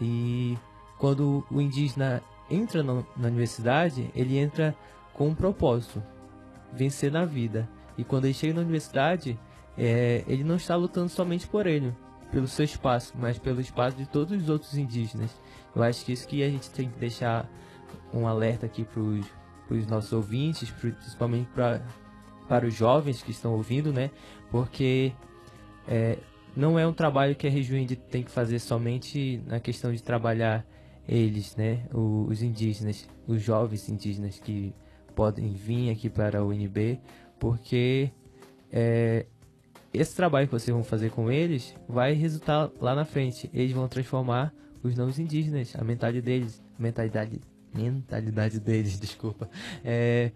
E 0.00 0.56
quando 0.98 1.44
o 1.50 1.60
indígena 1.60 2.22
entra 2.50 2.82
no, 2.82 3.06
na 3.16 3.28
universidade, 3.28 4.10
ele 4.14 4.36
entra 4.36 4.74
com 5.14 5.28
um 5.28 5.34
propósito: 5.34 6.02
vencer 6.72 7.10
na 7.10 7.24
vida. 7.24 7.68
E 7.96 8.04
quando 8.04 8.24
ele 8.24 8.34
chega 8.34 8.54
na 8.54 8.60
universidade, 8.60 9.38
é, 9.76 10.24
ele 10.26 10.42
não 10.42 10.56
está 10.56 10.74
lutando 10.74 11.08
somente 11.08 11.46
por 11.46 11.66
ele, 11.66 11.94
pelo 12.30 12.48
seu 12.48 12.64
espaço, 12.64 13.14
mas 13.18 13.38
pelo 13.38 13.60
espaço 13.60 13.96
de 13.96 14.06
todos 14.06 14.42
os 14.42 14.48
outros 14.48 14.76
indígenas. 14.76 15.30
Eu 15.74 15.82
acho 15.82 16.04
que 16.04 16.12
isso 16.12 16.26
que 16.26 16.42
a 16.42 16.48
gente 16.48 16.70
tem 16.70 16.88
que 16.88 16.98
deixar 16.98 17.48
um 18.12 18.26
alerta 18.26 18.66
aqui 18.66 18.84
para 18.84 19.00
os 19.74 19.86
nossos 19.86 20.12
ouvintes, 20.12 20.70
principalmente 20.70 21.48
pra, 21.54 21.80
para 22.48 22.66
os 22.66 22.74
jovens 22.74 23.22
que 23.22 23.30
estão 23.30 23.52
ouvindo, 23.52 23.92
né? 23.92 24.10
Porque 24.50 25.12
é, 25.86 26.18
não 26.56 26.78
é 26.78 26.86
um 26.86 26.92
trabalho 26.92 27.36
que 27.36 27.46
a 27.46 27.50
Rejuinde 27.50 27.96
tem 27.96 28.22
que 28.22 28.30
fazer 28.30 28.58
somente 28.58 29.42
na 29.46 29.60
questão 29.60 29.92
de 29.92 30.02
trabalhar 30.02 30.64
eles, 31.08 31.56
né, 31.56 31.86
os 31.92 32.42
indígenas, 32.42 33.08
os 33.26 33.42
jovens 33.42 33.88
indígenas 33.88 34.38
que 34.38 34.74
podem 35.14 35.52
vir 35.52 35.90
aqui 35.90 36.08
para 36.08 36.42
o 36.44 36.48
UNB, 36.48 37.00
porque 37.38 38.10
é, 38.72 39.26
esse 39.92 40.14
trabalho 40.14 40.46
que 40.46 40.52
vocês 40.52 40.72
vão 40.72 40.84
fazer 40.84 41.10
com 41.10 41.30
eles 41.30 41.74
vai 41.88 42.12
resultar 42.12 42.70
lá 42.80 42.94
na 42.94 43.04
frente. 43.04 43.50
Eles 43.52 43.72
vão 43.72 43.88
transformar 43.88 44.54
os 44.82 44.94
não 44.96 45.08
indígenas, 45.10 45.74
a 45.76 45.84
mentalidade 45.84 46.22
deles, 46.22 46.62
a 46.78 46.82
mentalidade, 46.82 47.40
mentalidade 47.74 48.60
deles, 48.60 48.98
desculpa, 49.00 49.50
é, 49.84 50.32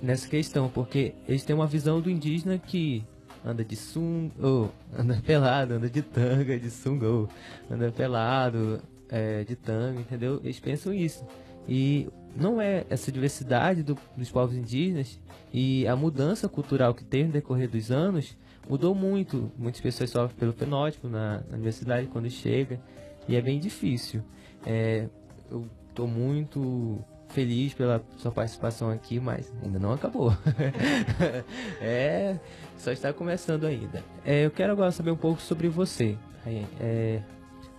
nessa 0.00 0.28
questão, 0.28 0.68
porque 0.68 1.14
eles 1.26 1.44
têm 1.44 1.54
uma 1.54 1.66
visão 1.66 2.00
do 2.00 2.10
indígena 2.10 2.56
que 2.56 3.04
anda 3.44 3.64
de 3.64 3.76
sunga, 3.76 4.32
oh, 4.40 4.68
anda 4.96 5.20
pelado, 5.24 5.74
anda 5.74 5.90
de 5.90 6.02
tanga, 6.02 6.58
de 6.58 6.70
sunga, 6.70 7.06
oh, 7.06 7.28
anda 7.70 7.90
pelado, 7.90 8.80
é, 9.08 9.44
de 9.44 9.56
tango, 9.56 10.00
entendeu? 10.00 10.40
Eles 10.42 10.58
pensam 10.60 10.92
isso. 10.92 11.24
E 11.68 12.08
não 12.34 12.60
é 12.60 12.84
essa 12.88 13.12
diversidade 13.12 13.82
do, 13.82 13.96
dos 14.16 14.30
povos 14.30 14.56
indígenas 14.56 15.18
e 15.52 15.86
a 15.86 15.94
mudança 15.94 16.48
cultural 16.48 16.94
que 16.94 17.04
teve 17.04 17.24
no 17.24 17.32
decorrer 17.32 17.68
dos 17.68 17.90
anos 17.90 18.36
mudou 18.68 18.94
muito. 18.94 19.50
Muitas 19.58 19.80
pessoas 19.80 20.10
sofrem 20.10 20.38
pelo 20.38 20.52
fenótipo 20.52 21.08
na, 21.08 21.42
na 21.48 21.56
universidade 21.56 22.06
quando 22.06 22.30
chega 22.30 22.80
e 23.26 23.36
é 23.36 23.42
bem 23.42 23.58
difícil. 23.58 24.22
É, 24.66 25.08
eu 25.50 25.66
estou 25.88 26.06
muito 26.06 26.98
feliz 27.28 27.74
pela 27.74 28.02
sua 28.16 28.32
participação 28.32 28.90
aqui, 28.90 29.20
mas 29.20 29.52
ainda 29.62 29.78
não 29.78 29.92
acabou. 29.92 30.32
é, 31.80 32.38
só 32.76 32.90
está 32.90 33.12
começando 33.12 33.64
ainda. 33.64 34.02
É, 34.24 34.46
eu 34.46 34.50
quero 34.50 34.72
agora 34.72 34.90
saber 34.90 35.10
um 35.10 35.16
pouco 35.16 35.40
sobre 35.40 35.68
você. 35.68 36.16
É, 36.80 37.20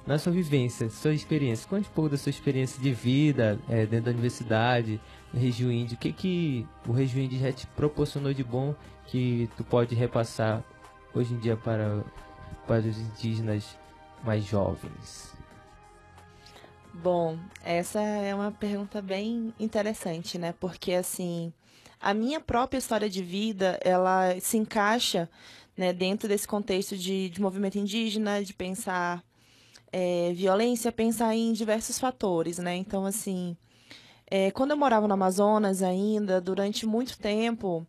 na 0.09 0.17
sua 0.17 0.31
vivência, 0.31 0.89
sua 0.89 1.13
experiência, 1.13 1.69
conte 1.69 1.87
um 1.87 1.91
pouco 1.91 2.09
da 2.09 2.17
sua 2.17 2.31
experiência 2.31 2.81
de 2.81 2.91
vida 2.91 3.59
é, 3.69 3.85
dentro 3.85 4.05
da 4.05 4.11
universidade, 4.11 4.99
no 5.31 5.39
Regio 5.39 5.71
Índio. 5.71 5.95
O 5.95 5.99
que, 5.99 6.11
que 6.11 6.67
o 6.87 6.91
Regio 6.91 7.21
Índio 7.21 7.37
já 7.39 7.51
te 7.51 7.67
proporcionou 7.67 8.33
de 8.33 8.43
bom 8.43 8.73
que 9.05 9.47
tu 9.55 9.63
pode 9.63 9.93
repassar 9.93 10.63
hoje 11.13 11.35
em 11.35 11.37
dia 11.37 11.55
para, 11.55 12.03
para 12.65 12.79
os 12.79 12.97
indígenas 12.97 13.77
mais 14.23 14.43
jovens? 14.43 15.31
Bom, 16.91 17.37
essa 17.63 18.01
é 18.01 18.33
uma 18.33 18.51
pergunta 18.51 19.03
bem 19.03 19.53
interessante, 19.59 20.39
né? 20.39 20.55
Porque 20.59 20.93
assim, 20.93 21.53
a 22.01 22.15
minha 22.15 22.39
própria 22.39 22.79
história 22.79 23.07
de 23.07 23.21
vida, 23.21 23.79
ela 23.83 24.39
se 24.39 24.57
encaixa 24.57 25.29
né, 25.77 25.93
dentro 25.93 26.27
desse 26.27 26.47
contexto 26.47 26.97
de, 26.97 27.29
de 27.29 27.39
movimento 27.39 27.77
indígena, 27.77 28.43
de 28.43 28.55
pensar 28.55 29.23
é, 29.91 30.31
violência, 30.33 30.91
pensar 30.91 31.35
em 31.35 31.53
diversos 31.53 31.99
fatores, 31.99 32.57
né? 32.57 32.75
Então, 32.75 33.05
assim, 33.05 33.55
é, 34.29 34.51
quando 34.51 34.71
eu 34.71 34.77
morava 34.77 35.07
no 35.07 35.13
Amazonas 35.13 35.81
ainda, 35.81 36.39
durante 36.39 36.85
muito 36.85 37.17
tempo, 37.17 37.85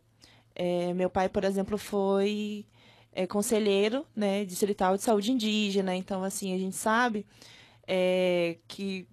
é, 0.55 0.93
meu 0.93 1.09
pai, 1.09 1.29
por 1.29 1.43
exemplo, 1.43 1.77
foi 1.77 2.65
é, 3.13 3.27
conselheiro 3.27 4.05
né, 4.15 4.45
distrital 4.45 4.97
de 4.97 5.03
saúde 5.03 5.31
indígena. 5.31 5.95
Então, 5.95 6.23
assim, 6.23 6.53
a 6.53 6.57
gente 6.57 6.75
sabe 6.75 7.25
é, 7.87 8.57
que 8.67 9.07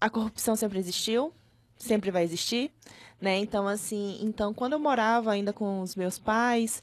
a 0.00 0.10
corrupção 0.10 0.56
sempre 0.56 0.78
existiu, 0.78 1.32
sempre 1.78 2.10
vai 2.10 2.24
existir, 2.24 2.72
né? 3.20 3.38
Então, 3.38 3.68
assim, 3.68 4.18
então 4.20 4.52
quando 4.52 4.72
eu 4.72 4.78
morava 4.78 5.30
ainda 5.32 5.52
com 5.52 5.80
os 5.80 5.94
meus 5.94 6.18
pais, 6.18 6.82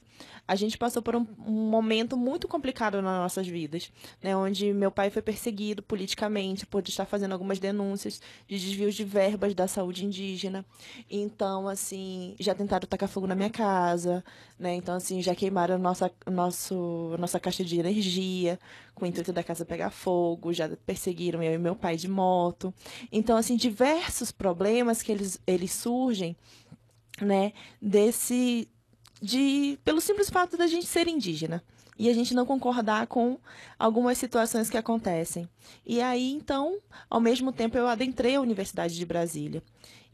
a 0.50 0.56
gente 0.56 0.76
passou 0.76 1.00
por 1.00 1.14
um, 1.14 1.26
um, 1.46 1.70
momento 1.70 2.16
muito 2.16 2.48
complicado 2.48 3.00
nas 3.00 3.18
nossas 3.18 3.46
vidas, 3.46 3.92
né? 4.20 4.36
Onde 4.36 4.72
meu 4.72 4.90
pai 4.90 5.08
foi 5.08 5.22
perseguido 5.22 5.82
politicamente 5.82 6.66
por 6.66 6.82
estar 6.88 7.04
fazendo 7.04 7.32
algumas 7.32 7.58
denúncias 7.58 8.20
de 8.48 8.58
desvios 8.58 8.94
de 8.94 9.04
verbas 9.04 9.54
da 9.54 9.68
saúde 9.68 10.04
indígena. 10.04 10.64
Então, 11.08 11.68
assim, 11.68 12.34
já 12.40 12.52
tentaram 12.52 12.88
tacar 12.88 13.08
fogo 13.08 13.28
na 13.28 13.36
minha 13.36 13.50
casa, 13.50 14.24
né? 14.58 14.74
Então, 14.74 14.96
assim, 14.96 15.22
já 15.22 15.34
queimaram 15.34 15.78
nossa, 15.78 16.10
nosso, 16.26 17.14
nossa 17.18 17.38
caixa 17.38 17.64
de 17.64 17.78
energia 17.78 18.58
com 18.94 19.04
o 19.04 19.08
intuito 19.08 19.32
da 19.32 19.42
casa 19.42 19.64
pegar 19.64 19.90
fogo, 19.90 20.52
já 20.52 20.68
perseguiram 20.84 21.42
eu 21.42 21.54
e 21.54 21.58
meu 21.58 21.74
pai 21.74 21.96
de 21.96 22.08
moto. 22.08 22.74
Então, 23.10 23.36
assim, 23.36 23.56
diversos 23.56 24.30
problemas 24.30 25.02
que 25.02 25.12
eles, 25.12 25.40
eles 25.46 25.70
surgem, 25.90 26.36
né, 27.20 27.52
desse 27.82 28.68
de 29.20 29.78
pelo 29.84 30.00
simples 30.00 30.30
fato 30.30 30.56
da 30.56 30.66
gente 30.66 30.86
ser 30.86 31.08
indígena 31.08 31.62
e 31.98 32.08
a 32.08 32.14
gente 32.14 32.32
não 32.32 32.46
concordar 32.46 33.06
com 33.08 33.38
algumas 33.78 34.16
situações 34.16 34.70
que 34.70 34.78
acontecem. 34.78 35.46
E 35.84 36.00
aí, 36.00 36.32
então, 36.32 36.78
ao 37.10 37.20
mesmo 37.20 37.52
tempo, 37.52 37.76
eu 37.76 37.86
adentrei 37.86 38.36
a 38.36 38.40
Universidade 38.40 38.96
de 38.96 39.04
Brasília. 39.04 39.62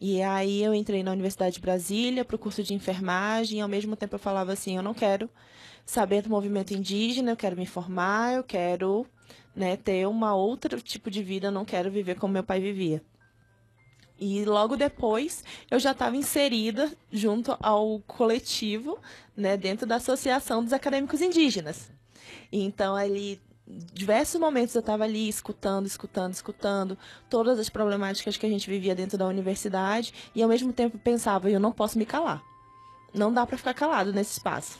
E 0.00 0.20
aí 0.20 0.64
eu 0.64 0.74
entrei 0.74 1.04
na 1.04 1.12
Universidade 1.12 1.54
de 1.54 1.60
Brasília 1.60 2.24
para 2.24 2.34
o 2.34 2.38
curso 2.38 2.62
de 2.64 2.74
enfermagem, 2.74 3.58
e 3.58 3.60
ao 3.60 3.68
mesmo 3.68 3.94
tempo 3.94 4.16
eu 4.16 4.18
falava 4.18 4.52
assim, 4.52 4.76
eu 4.76 4.82
não 4.82 4.92
quero 4.92 5.30
saber 5.84 6.22
do 6.22 6.28
movimento 6.28 6.74
indígena, 6.74 7.30
eu 7.30 7.36
quero 7.36 7.56
me 7.56 7.66
formar, 7.66 8.34
eu 8.34 8.42
quero 8.42 9.06
né, 9.54 9.76
ter 9.76 10.08
uma 10.08 10.34
outro 10.34 10.82
tipo 10.82 11.08
de 11.08 11.22
vida, 11.22 11.46
eu 11.48 11.52
não 11.52 11.64
quero 11.64 11.88
viver 11.88 12.16
como 12.16 12.32
meu 12.32 12.42
pai 12.42 12.60
vivia. 12.60 13.00
E 14.18 14.44
logo 14.44 14.76
depois 14.76 15.44
eu 15.70 15.78
já 15.78 15.92
estava 15.92 16.16
inserida 16.16 16.90
junto 17.12 17.56
ao 17.60 18.00
coletivo, 18.06 18.98
né, 19.36 19.56
dentro 19.56 19.86
da 19.86 19.96
Associação 19.96 20.64
dos 20.64 20.72
Acadêmicos 20.72 21.20
Indígenas. 21.20 21.90
Então 22.50 22.94
ali 22.94 23.40
diversos 23.92 24.40
momentos 24.40 24.74
eu 24.74 24.80
estava 24.80 25.04
ali 25.04 25.28
escutando, 25.28 25.86
escutando, 25.86 26.32
escutando 26.32 26.96
todas 27.28 27.58
as 27.58 27.68
problemáticas 27.68 28.36
que 28.36 28.46
a 28.46 28.48
gente 28.48 28.70
vivia 28.70 28.94
dentro 28.94 29.18
da 29.18 29.26
universidade 29.26 30.14
e 30.34 30.42
ao 30.42 30.48
mesmo 30.48 30.72
tempo 30.72 30.98
pensava, 30.98 31.50
eu 31.50 31.58
não 31.58 31.72
posso 31.72 31.98
me 31.98 32.06
calar. 32.06 32.42
Não 33.12 33.32
dá 33.32 33.44
para 33.44 33.58
ficar 33.58 33.74
calado 33.74 34.12
nesse 34.12 34.32
espaço. 34.32 34.78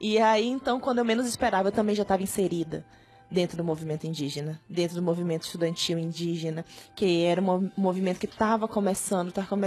E 0.00 0.18
aí 0.18 0.46
então, 0.46 0.80
quando 0.80 0.98
eu 0.98 1.04
menos 1.04 1.26
esperava, 1.26 1.68
eu 1.68 1.72
também 1.72 1.94
já 1.94 2.02
estava 2.02 2.22
inserida 2.22 2.84
dentro 3.30 3.56
do 3.56 3.64
movimento 3.64 4.06
indígena, 4.06 4.60
dentro 4.68 4.96
do 4.96 5.02
movimento 5.02 5.42
estudantil 5.42 5.98
indígena, 5.98 6.64
que 6.94 7.24
era 7.24 7.40
um 7.40 7.70
movimento 7.76 8.18
que 8.18 8.26
estava 8.26 8.68
começando, 8.68 9.28
estava 9.28 9.46
come 9.48 9.66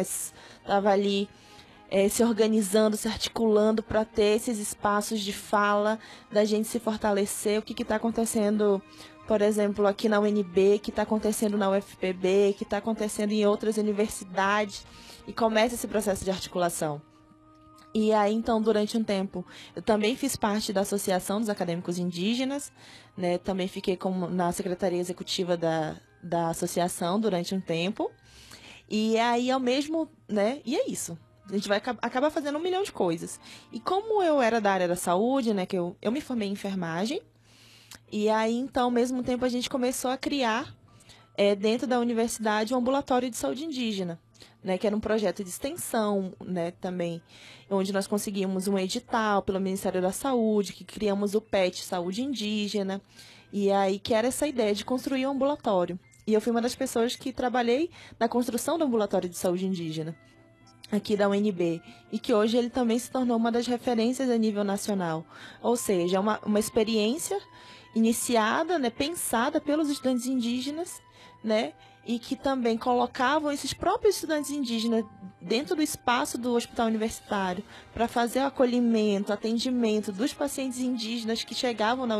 ali 0.85 1.29
é, 1.91 2.07
se 2.07 2.23
organizando, 2.23 2.95
se 2.95 3.07
articulando 3.07 3.81
para 3.81 4.05
ter 4.05 4.35
esses 4.35 4.59
espaços 4.59 5.19
de 5.21 5.33
fala, 5.33 5.99
da 6.31 6.45
gente 6.45 6.67
se 6.67 6.79
fortalecer. 6.79 7.59
O 7.59 7.61
que 7.61 7.81
está 7.81 7.95
acontecendo, 7.95 8.81
por 9.27 9.41
exemplo, 9.41 9.87
aqui 9.87 10.07
na 10.07 10.19
UNB, 10.19 10.79
que 10.79 10.91
está 10.91 11.01
acontecendo 11.01 11.57
na 11.57 11.69
UFPB, 11.69 12.55
que 12.57 12.63
está 12.63 12.77
acontecendo 12.77 13.31
em 13.31 13.45
outras 13.45 13.77
universidades, 13.77 14.85
e 15.27 15.33
começa 15.33 15.75
esse 15.75 15.87
processo 15.87 16.23
de 16.23 16.31
articulação. 16.31 17.01
E 17.93 18.13
aí, 18.13 18.33
então, 18.33 18.61
durante 18.61 18.97
um 18.97 19.03
tempo, 19.03 19.45
eu 19.75 19.81
também 19.81 20.15
fiz 20.15 20.35
parte 20.35 20.71
da 20.71 20.81
Associação 20.81 21.39
dos 21.39 21.49
Acadêmicos 21.49 21.97
Indígenas, 21.97 22.71
né? 23.17 23.37
Também 23.39 23.67
fiquei 23.67 23.97
como 23.97 24.29
na 24.29 24.51
Secretaria 24.51 24.99
Executiva 24.99 25.57
da, 25.57 25.95
da 26.21 26.49
associação 26.49 27.19
durante 27.19 27.55
um 27.55 27.59
tempo. 27.59 28.11
E 28.87 29.17
aí, 29.17 29.49
ao 29.49 29.59
mesmo, 29.59 30.07
né? 30.27 30.61
E 30.63 30.75
é 30.75 30.87
isso. 30.87 31.17
A 31.49 31.53
gente 31.53 31.67
vai 31.67 31.77
acabar 31.77 32.29
fazendo 32.29 32.59
um 32.59 32.61
milhão 32.61 32.83
de 32.83 32.91
coisas. 32.91 33.39
E 33.71 33.79
como 33.79 34.21
eu 34.21 34.39
era 34.39 34.61
da 34.61 34.71
área 34.71 34.87
da 34.87 34.95
saúde, 34.95 35.51
né? 35.51 35.65
Que 35.65 35.77
eu, 35.77 35.97
eu 35.99 36.11
me 36.11 36.21
formei 36.21 36.47
em 36.47 36.51
enfermagem. 36.51 37.21
E 38.11 38.29
aí, 38.29 38.55
então, 38.55 38.85
ao 38.85 38.91
mesmo 38.91 39.23
tempo, 39.23 39.45
a 39.45 39.49
gente 39.49 39.67
começou 39.67 40.11
a 40.11 40.17
criar, 40.17 40.75
é, 41.35 41.55
dentro 41.55 41.87
da 41.87 41.99
universidade, 41.99 42.71
um 42.71 42.77
ambulatório 42.77 43.31
de 43.31 43.37
saúde 43.37 43.65
indígena 43.65 44.19
né, 44.63 44.77
que 44.77 44.85
era 44.85 44.95
um 44.95 44.99
projeto 44.99 45.43
de 45.43 45.49
extensão, 45.49 46.33
né, 46.43 46.71
também, 46.71 47.21
onde 47.69 47.93
nós 47.93 48.07
conseguimos 48.07 48.67
um 48.67 48.77
edital 48.77 49.41
pelo 49.41 49.59
Ministério 49.59 50.01
da 50.01 50.11
Saúde, 50.11 50.73
que 50.73 50.83
criamos 50.83 51.35
o 51.35 51.41
PET 51.41 51.83
Saúde 51.83 52.21
Indígena, 52.21 53.01
e 53.51 53.71
aí 53.71 53.99
que 53.99 54.13
era 54.13 54.27
essa 54.27 54.47
ideia 54.47 54.73
de 54.73 54.85
construir 54.85 55.25
um 55.25 55.31
ambulatório. 55.31 55.99
E 56.27 56.33
eu 56.33 56.41
fui 56.41 56.51
uma 56.51 56.61
das 56.61 56.75
pessoas 56.75 57.15
que 57.15 57.33
trabalhei 57.33 57.89
na 58.19 58.29
construção 58.29 58.77
do 58.77 58.83
ambulatório 58.83 59.27
de 59.27 59.35
saúde 59.35 59.65
indígena 59.65 60.15
aqui 60.91 61.15
da 61.15 61.29
UNB 61.29 61.81
e 62.11 62.19
que 62.19 62.33
hoje 62.33 62.57
ele 62.57 62.69
também 62.69 62.97
se 62.97 63.11
tornou 63.11 63.37
uma 63.37 63.51
das 63.51 63.67
referências 63.67 64.29
a 64.29 64.37
nível 64.37 64.63
nacional. 64.63 65.25
Ou 65.61 65.75
seja, 65.75 66.17
é 66.17 66.19
uma, 66.19 66.39
uma 66.45 66.59
experiência 66.59 67.39
iniciada, 67.95 68.77
né, 68.77 68.89
pensada 68.89 69.59
pelos 69.59 69.89
estudantes 69.89 70.25
indígenas, 70.25 71.01
né, 71.43 71.73
e 72.09 72.17
que 72.17 72.35
também 72.35 72.75
colocavam 72.75 73.51
esses 73.51 73.71
próprios 73.71 74.15
estudantes 74.15 74.49
indígenas 74.49 75.05
dentro 75.39 75.75
do 75.75 75.81
espaço 75.83 76.39
do 76.39 76.55
hospital 76.55 76.87
universitário 76.87 77.63
para 77.93 78.07
fazer 78.07 78.39
o 78.39 78.47
acolhimento, 78.47 79.31
atendimento 79.31 80.11
dos 80.11 80.33
pacientes 80.33 80.79
indígenas 80.79 81.43
que 81.43 81.53
chegavam 81.53 82.07
na, 82.07 82.15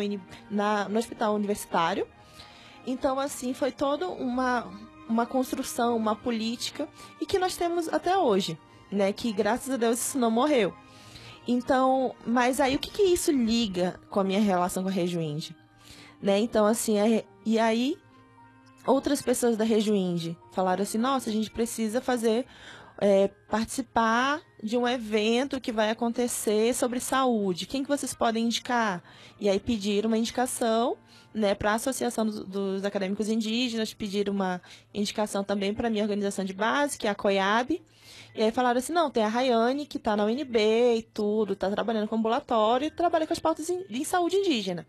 na, 0.48 0.88
no 0.88 1.00
hospital 1.00 1.34
universitário. 1.34 2.08
Então, 2.86 3.20
assim, 3.20 3.52
foi 3.52 3.72
toda 3.72 4.08
uma, 4.08 4.72
uma 5.10 5.26
construção, 5.26 5.98
uma 5.98 6.16
política, 6.16 6.88
e 7.20 7.26
que 7.26 7.40
nós 7.40 7.58
temos 7.58 7.90
até 7.90 8.16
hoje, 8.16 8.60
né? 8.92 9.12
Que 9.12 9.34
graças 9.34 9.74
a 9.74 9.78
Deus 9.78 10.00
isso 10.00 10.20
não 10.20 10.30
morreu. 10.30 10.72
Então, 11.48 12.14
mas 12.28 12.60
aí 12.60 12.76
o 12.76 12.80
que, 12.80 12.92
que 12.92 13.02
isso 13.02 13.32
liga 13.32 14.00
com 14.12 14.20
a 14.20 14.24
minha 14.24 14.40
relação 14.40 14.84
com 14.84 14.90
a 14.90 14.94
Índia? 14.94 15.56
Né? 16.22 16.38
Então, 16.42 16.68
assim, 16.68 17.00
é, 17.00 17.26
e 17.44 17.58
aí 17.58 17.98
outras 18.86 19.22
pessoas 19.22 19.58
da 19.58 19.64
região 19.64 19.96
Indie 19.96 20.38
falaram 20.52 20.84
assim: 20.84 20.98
nossa, 20.98 21.30
a 21.30 21.34
gente 21.34 21.50
precisa 21.50 22.02
fazer. 22.02 22.46
É, 23.02 23.30
participar 23.50 24.42
de 24.62 24.76
um 24.76 24.86
evento 24.86 25.62
que 25.62 25.72
vai 25.72 25.90
acontecer 25.90 26.76
sobre 26.76 27.00
saúde. 27.00 27.66
Quem 27.66 27.82
que 27.82 27.88
vocês 27.88 28.14
podem 28.14 28.44
indicar? 28.44 29.02
E 29.40 29.48
aí 29.48 29.58
pediram 29.58 30.10
uma 30.10 30.18
indicação 30.18 30.98
né, 31.34 31.56
para 31.56 31.72
a 31.72 31.76
Associação 31.76 32.26
dos, 32.26 32.44
dos, 32.46 32.86
Acadêmicos 32.86 33.30
Indígenas, 33.30 33.94
pediram 33.94 34.34
uma 34.34 34.62
indicação 34.94 35.44
também 35.44 35.74
para 35.74 35.88
a 35.88 35.92
minha 35.92 36.04
organização 36.04 36.44
de 36.44 36.54
base, 36.54 36.98
que 36.98 37.08
é 37.08 37.10
a 37.10 37.16
COIAB. 37.16 37.82
E 38.36 38.44
aí 38.44 38.52
falaram 38.52 38.80
assim, 38.80 38.94
não, 38.94 39.10
tem 39.10 39.24
a 39.24 39.28
Rayane, 39.28 39.86
que 39.86 39.98
está 39.98 40.16
na 40.16 40.26
UNB 40.26 40.98
e 40.98 41.04
tudo, 41.14 41.54
está 41.54 41.70
trabalhando 41.70 42.08
com 42.08 42.16
ambulatório 42.16 42.88
e 42.88 42.92
trabalha 42.92 43.26
com 43.26 43.34
as 43.34 43.40
pautas 43.40 43.70
em, 43.70 43.86
em 43.90 44.04
saúde 44.04 44.36
indígena. 44.36 44.86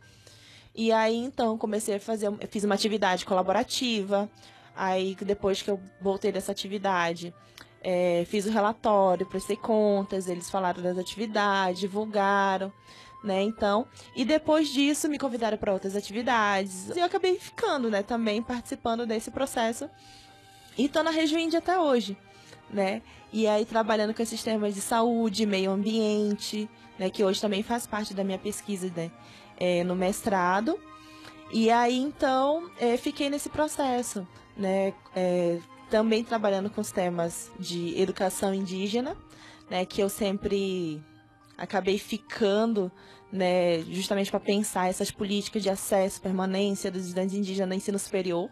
E 0.75 0.93
aí, 0.93 1.17
então, 1.17 1.59
comecei 1.59 1.97
a 1.97 2.01
fazer, 2.01 2.31
fiz 2.49 2.65
uma 2.65 2.75
atividade 2.75 3.25
colaborativa. 3.25 4.31
Aí, 4.75 5.17
depois 5.21 5.61
que 5.63 5.71
eu 5.71 5.81
voltei 6.01 6.31
dessa 6.31 6.53
atividade, 6.53 7.35
é, 7.83 8.25
fiz 8.27 8.47
o 8.47 8.51
relatório, 8.51 9.27
prestei 9.27 9.57
contas, 9.57 10.29
eles 10.29 10.51
falaram 10.51 10.83
das 10.83 10.99
atividades, 10.99 11.81
divulgaram, 11.81 12.73
né? 13.23 13.43
Então, 13.43 13.87
e 14.15 14.25
depois 14.25 14.69
disso 14.69 15.09
me 15.09 15.19
convidaram 15.19 15.59
para 15.59 15.73
outras 15.73 15.97
atividades. 15.97 16.89
E 16.91 16.99
eu 16.99 17.05
acabei 17.05 17.39
ficando, 17.39 17.91
né, 17.91 18.03
também 18.03 18.43
participando 18.43 19.07
desse 19.07 19.31
processo. 19.31 19.89
E 20.79 20.89
tô 20.89 21.03
na 21.03 21.11
região 21.11 21.41
Índia 21.41 21.59
até 21.59 21.79
hoje, 21.79 22.17
né? 22.71 23.03
E 23.33 23.47
aí 23.47 23.65
trabalhando 23.65 24.15
com 24.15 24.23
esses 24.23 24.43
temas 24.43 24.75
de 24.75 24.81
saúde, 24.81 25.47
meio 25.47 25.71
ambiente, 25.71 26.69
né, 26.99 27.11
que 27.11 27.25
hoje 27.25 27.41
também 27.41 27.63
faz 27.63 27.87
parte 27.87 28.15
da 28.15 28.25
minha 28.25 28.39
pesquisa, 28.39 28.91
né? 28.95 29.11
É, 29.61 29.85
no 29.85 29.95
mestrado. 29.95 30.81
E 31.53 31.71
aí 31.71 31.99
então 31.99 32.71
é, 32.81 32.97
fiquei 32.97 33.29
nesse 33.29 33.51
processo, 33.51 34.27
né? 34.57 34.95
É, 35.15 35.59
também 35.91 36.25
trabalhando 36.25 36.71
com 36.71 36.81
os 36.81 36.91
temas 36.91 37.51
de 37.59 38.01
educação 38.01 38.55
indígena, 38.55 39.17
né? 39.69 39.85
Que 39.85 40.01
eu 40.01 40.09
sempre 40.09 41.05
acabei 41.59 41.99
ficando, 41.99 42.91
né? 43.31 43.83
Justamente 43.83 44.31
para 44.31 44.41
pensar 44.41 44.89
essas 44.89 45.11
políticas 45.11 45.63
de 45.63 45.69
acesso, 45.69 46.23
permanência 46.23 46.91
dos 46.91 47.03
estudantes 47.03 47.35
indígenas 47.35 47.69
no 47.69 47.75
ensino 47.75 47.99
superior, 47.99 48.49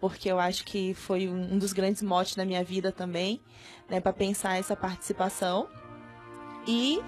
porque 0.00 0.30
eu 0.30 0.38
acho 0.38 0.64
que 0.64 0.94
foi 0.94 1.28
um 1.28 1.58
dos 1.58 1.72
grandes 1.72 2.02
motes 2.02 2.36
da 2.36 2.44
minha 2.44 2.62
vida 2.62 2.92
também, 2.92 3.42
né? 3.88 4.00
Para 4.00 4.12
pensar 4.12 4.56
essa 4.56 4.76
participação. 4.76 5.68
E 6.66 7.00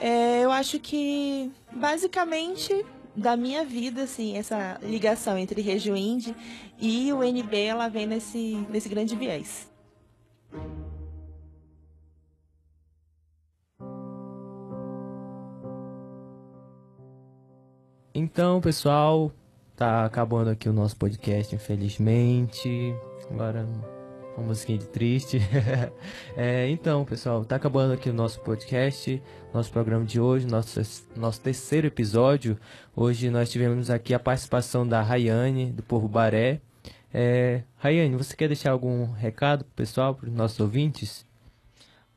é, 0.00 0.42
eu 0.42 0.50
acho 0.50 0.80
que 0.80 1.50
basicamente 1.72 2.84
da 3.14 3.36
minha 3.36 3.64
vida, 3.64 4.04
assim, 4.04 4.36
essa 4.36 4.78
ligação 4.82 5.36
entre 5.36 5.60
Rejuinde 5.60 6.34
e 6.80 7.12
o 7.12 7.22
NB, 7.22 7.56
ela 7.60 7.88
vem 7.88 8.06
nesse, 8.06 8.66
nesse 8.70 8.88
grande 8.88 9.14
viés. 9.14 9.68
Então, 18.14 18.60
pessoal, 18.60 19.32
tá 19.76 20.04
acabando 20.04 20.50
aqui 20.50 20.68
o 20.68 20.72
nosso 20.72 20.96
podcast, 20.96 21.54
infelizmente. 21.54 22.94
Agora 23.30 23.66
uma 24.36 24.46
musiquinha 24.46 24.78
de 24.78 24.86
triste. 24.86 25.40
é, 26.36 26.68
então, 26.68 27.04
pessoal, 27.04 27.44
tá 27.44 27.56
acabando 27.56 27.92
aqui 27.92 28.10
o 28.10 28.12
nosso 28.14 28.40
podcast, 28.40 29.22
nosso 29.52 29.70
programa 29.70 30.04
de 30.04 30.20
hoje, 30.20 30.46
nosso, 30.46 30.80
nosso 31.16 31.40
terceiro 31.40 31.86
episódio. 31.86 32.58
Hoje 32.94 33.30
nós 33.30 33.50
tivemos 33.50 33.90
aqui 33.90 34.14
a 34.14 34.18
participação 34.18 34.86
da 34.86 35.02
Rayane, 35.02 35.72
do 35.72 35.82
Povo 35.82 36.08
Baré. 36.08 36.60
É, 37.12 37.62
Rayane, 37.76 38.16
você 38.16 38.36
quer 38.36 38.48
deixar 38.48 38.70
algum 38.70 39.10
recado 39.12 39.64
pro 39.64 39.74
pessoal, 39.74 40.14
para 40.14 40.28
os 40.28 40.34
nossos 40.34 40.60
ouvintes? 40.60 41.26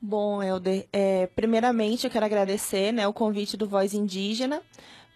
Bom, 0.02 0.43
Helder, 0.43 0.86
é, 0.91 1.28
primeiramente 1.28 2.06
eu 2.06 2.12
quero 2.12 2.26
agradecer 2.26 2.91
né, 2.91 3.08
o 3.08 3.13
convite 3.13 3.56
do 3.56 3.67
Voz 3.67 3.93
Indígena 3.93 4.62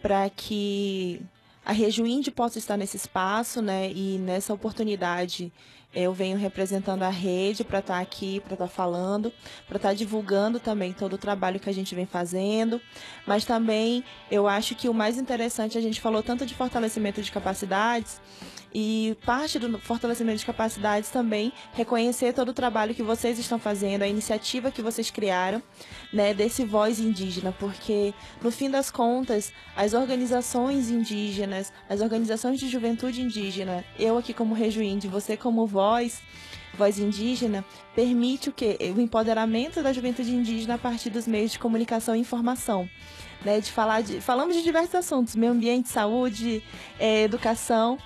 para 0.02 0.30
que 0.30 1.22
a 1.66 1.74
Rejuinde 1.74 2.32
possa 2.32 2.58
estar 2.58 2.78
nesse 2.78 2.96
espaço 2.96 3.62
né, 3.62 3.92
e 3.92 4.18
nessa 4.20 4.54
oportunidade 4.54 5.52
eu 5.94 6.14
venho 6.14 6.38
representando 6.38 7.04
a 7.04 7.10
rede 7.10 7.64
para 7.64 7.80
estar 7.80 7.96
tá 7.96 8.00
aqui, 8.00 8.40
para 8.42 8.54
estar 8.54 8.68
tá 8.68 8.72
falando, 8.72 9.32
para 9.68 9.78
estar 9.78 9.90
tá 9.90 9.96
divulgando 9.96 10.60
também 10.60 10.94
todo 10.94 11.14
o 11.14 11.18
trabalho 11.18 11.60
que 11.60 11.70
a 11.70 11.74
gente 11.74 11.96
vem 11.96 12.06
fazendo. 12.06 12.82
Mas 13.26 13.46
também 13.46 14.04
eu 14.30 14.48
acho 14.48 14.76
que 14.76 14.90
o 14.90 14.94
mais 14.94 15.18
interessante, 15.18 15.78
a 15.78 15.82
gente 15.82 16.02
falou 16.02 16.22
tanto 16.22 16.46
de 16.46 16.54
fortalecimento 16.54 17.22
de 17.22 17.32
capacidades, 17.32 18.22
e 18.74 19.18
parte 19.26 19.58
do 19.60 19.80
fortalecimento 19.80 20.40
de 20.40 20.46
capacidades 20.46 21.10
também 21.10 21.52
reconhecer 21.74 22.34
todo 22.34 22.50
o 22.50 22.54
trabalho 22.54 22.94
que 22.94 23.04
vocês 23.04 23.40
estão 23.40 23.58
fazendo, 23.58 24.04
a 24.04 24.08
iniciativa 24.08 24.72
que 24.72 24.82
vocês 24.82 25.10
criaram, 25.10 25.62
né, 26.12 26.34
desse 26.34 26.64
voz 26.64 27.00
indígena, 27.00 27.52
porque 27.58 28.14
no 28.42 28.52
fim 28.52 28.70
das 28.70 28.92
contas, 28.92 29.52
as 29.76 29.94
organizações 29.94 30.90
indígenas, 30.90 31.72
as 31.90 32.02
organizações 32.02 32.60
de 32.60 32.70
juventude 32.70 33.22
indígena, 33.22 33.84
eu 33.98 34.18
aqui 34.18 34.34
como 34.34 34.54
Rejuinde, 34.54 35.08
você 35.08 35.38
como 35.38 35.66
voz, 35.66 36.22
voz 36.78 37.00
indígena, 37.00 37.66
permite 37.96 38.50
o 38.50 38.54
que? 38.54 38.78
O 38.96 39.02
empoderamento 39.02 39.82
da 39.82 39.92
juventude 39.92 40.34
indígena 40.34 40.76
a 40.76 40.78
partir 40.78 41.10
dos 41.10 41.28
meios 41.28 41.52
de 41.52 41.60
comunicação 41.60 42.16
e 42.16 42.20
informação. 42.20 42.88
Né, 43.46 43.60
de 43.60 43.72
falar 43.72 44.02
de, 44.02 44.20
falamos 44.20 44.56
de 44.56 44.64
diversos 44.64 44.96
assuntos, 44.96 45.36
meio 45.36 45.52
ambiente, 45.52 45.90
saúde, 45.90 46.64
é, 47.00 47.22
educação, 47.22 48.00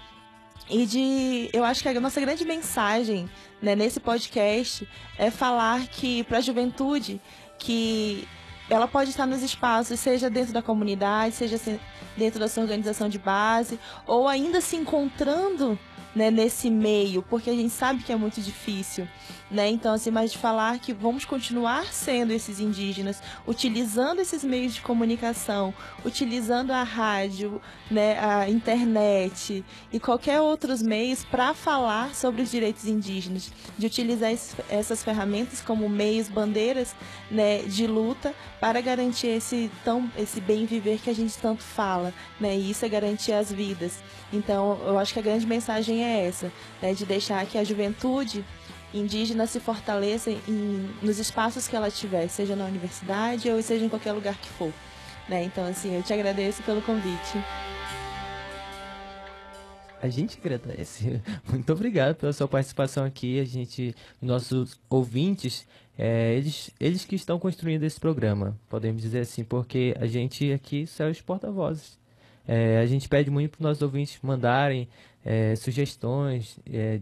e 0.71 0.85
de. 0.85 1.49
Eu 1.53 1.63
acho 1.63 1.81
que 1.81 1.89
a 1.89 1.99
nossa 1.99 2.19
grande 2.21 2.45
mensagem 2.45 3.29
né, 3.61 3.75
nesse 3.75 3.99
podcast 3.99 4.87
é 5.17 5.29
falar 5.29 5.85
que 5.87 6.23
para 6.23 6.37
a 6.37 6.41
juventude 6.41 7.21
que 7.59 8.27
ela 8.69 8.87
pode 8.87 9.09
estar 9.09 9.25
nos 9.25 9.43
espaços, 9.43 9.99
seja 9.99 10.29
dentro 10.29 10.53
da 10.53 10.61
comunidade, 10.61 11.35
seja 11.35 11.59
dentro 12.17 12.39
da 12.39 12.47
sua 12.47 12.63
organização 12.63 13.09
de 13.09 13.19
base, 13.19 13.77
ou 14.07 14.27
ainda 14.27 14.61
se 14.61 14.77
encontrando 14.77 15.77
né, 16.15 16.31
nesse 16.31 16.69
meio, 16.69 17.21
porque 17.21 17.49
a 17.49 17.53
gente 17.53 17.71
sabe 17.71 18.03
que 18.03 18.11
é 18.11 18.15
muito 18.15 18.41
difícil. 18.41 19.07
Né? 19.51 19.69
Então, 19.69 19.93
assim, 19.93 20.09
mas 20.09 20.31
de 20.31 20.37
falar 20.37 20.79
que 20.79 20.93
vamos 20.93 21.25
continuar 21.25 21.91
sendo 21.91 22.31
esses 22.31 22.61
indígenas, 22.61 23.21
utilizando 23.45 24.21
esses 24.21 24.45
meios 24.45 24.73
de 24.73 24.81
comunicação, 24.81 25.73
utilizando 26.05 26.71
a 26.71 26.83
rádio, 26.83 27.61
né, 27.89 28.17
a 28.17 28.49
internet 28.49 29.65
e 29.91 29.99
qualquer 29.99 30.39
outros 30.39 30.81
meios 30.81 31.25
para 31.25 31.53
falar 31.53 32.15
sobre 32.15 32.41
os 32.41 32.49
direitos 32.49 32.85
indígenas, 32.85 33.51
de 33.77 33.85
utilizar 33.85 34.31
essas 34.69 35.03
ferramentas 35.03 35.59
como 35.59 35.89
meios, 35.89 36.29
bandeiras 36.29 36.95
né, 37.29 37.63
de 37.63 37.85
luta 37.85 38.33
para 38.61 38.79
garantir 38.79 39.27
esse, 39.27 39.69
tão, 39.83 40.09
esse 40.17 40.39
bem 40.39 40.65
viver 40.65 40.99
que 40.99 41.09
a 41.09 41.15
gente 41.15 41.37
tanto 41.37 41.61
fala, 41.63 42.13
né? 42.39 42.55
E 42.55 42.71
isso 42.71 42.85
é 42.85 42.89
garantir 42.89 43.33
as 43.33 43.51
vidas. 43.51 43.99
Então, 44.31 44.79
eu 44.85 44.97
acho 44.97 45.11
que 45.11 45.19
a 45.19 45.23
grande 45.23 45.45
mensagem 45.45 46.03
é 46.05 46.25
essa, 46.25 46.51
né, 46.81 46.93
de 46.93 47.05
deixar 47.05 47.45
que 47.45 47.57
a 47.57 47.63
juventude 47.63 48.45
indígena 48.93 49.47
se 49.47 49.59
fortaleça 49.59 50.29
em, 50.29 50.89
nos 51.01 51.19
espaços 51.19 51.67
que 51.67 51.75
ela 51.75 51.89
tiver, 51.89 52.27
seja 52.27 52.55
na 52.55 52.65
universidade 52.65 53.49
ou 53.49 53.61
seja 53.61 53.85
em 53.85 53.89
qualquer 53.89 54.11
lugar 54.11 54.37
que 54.37 54.49
for. 54.49 54.71
Né? 55.29 55.43
Então, 55.43 55.65
assim, 55.65 55.95
eu 55.95 56.03
te 56.03 56.13
agradeço 56.13 56.61
pelo 56.63 56.81
convite. 56.81 57.37
A 60.01 60.09
gente 60.09 60.37
agradece. 60.39 61.21
Muito 61.47 61.71
obrigado 61.71 62.15
pela 62.15 62.33
sua 62.33 62.47
participação 62.47 63.05
aqui. 63.05 63.39
A 63.39 63.45
gente, 63.45 63.95
nossos 64.19 64.79
ouvintes, 64.89 65.67
é, 65.97 66.33
eles, 66.33 66.71
eles 66.79 67.05
que 67.05 67.15
estão 67.15 67.37
construindo 67.37 67.83
esse 67.83 67.99
programa, 67.99 68.57
podemos 68.67 69.03
dizer 69.03 69.19
assim, 69.19 69.43
porque 69.43 69.95
a 69.99 70.07
gente 70.07 70.51
aqui 70.51 70.87
são 70.87 71.09
os 71.09 71.21
porta-vozes. 71.21 71.99
É, 72.47 72.79
a 72.79 72.85
gente 72.87 73.07
pede 73.07 73.29
muito 73.29 73.51
para 73.51 73.59
os 73.59 73.63
nossos 73.63 73.81
ouvintes 73.83 74.17
mandarem 74.23 74.89
é, 75.23 75.55
sugestões 75.55 76.59
é, 76.65 76.99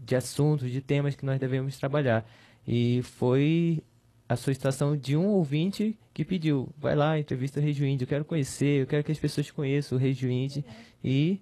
de 0.00 0.16
assuntos, 0.16 0.70
de 0.70 0.80
temas 0.80 1.14
que 1.14 1.24
nós 1.24 1.38
devemos 1.38 1.78
trabalhar. 1.78 2.28
E 2.66 3.02
foi 3.02 3.82
a 4.28 4.36
solicitação 4.36 4.96
de 4.96 5.16
um 5.16 5.26
ouvinte 5.26 5.98
que 6.14 6.24
pediu, 6.24 6.68
vai 6.78 6.94
lá, 6.94 7.18
entrevista 7.18 7.58
o 7.58 7.62
Rei 7.62 7.72
Índio, 7.72 8.04
eu 8.04 8.08
quero 8.08 8.24
conhecer, 8.24 8.82
eu 8.82 8.86
quero 8.86 9.04
que 9.04 9.12
as 9.12 9.18
pessoas 9.18 9.50
conheçam 9.50 9.98
o 9.98 10.00
Rei 10.00 10.16
Índio. 10.22 10.64
E 11.02 11.40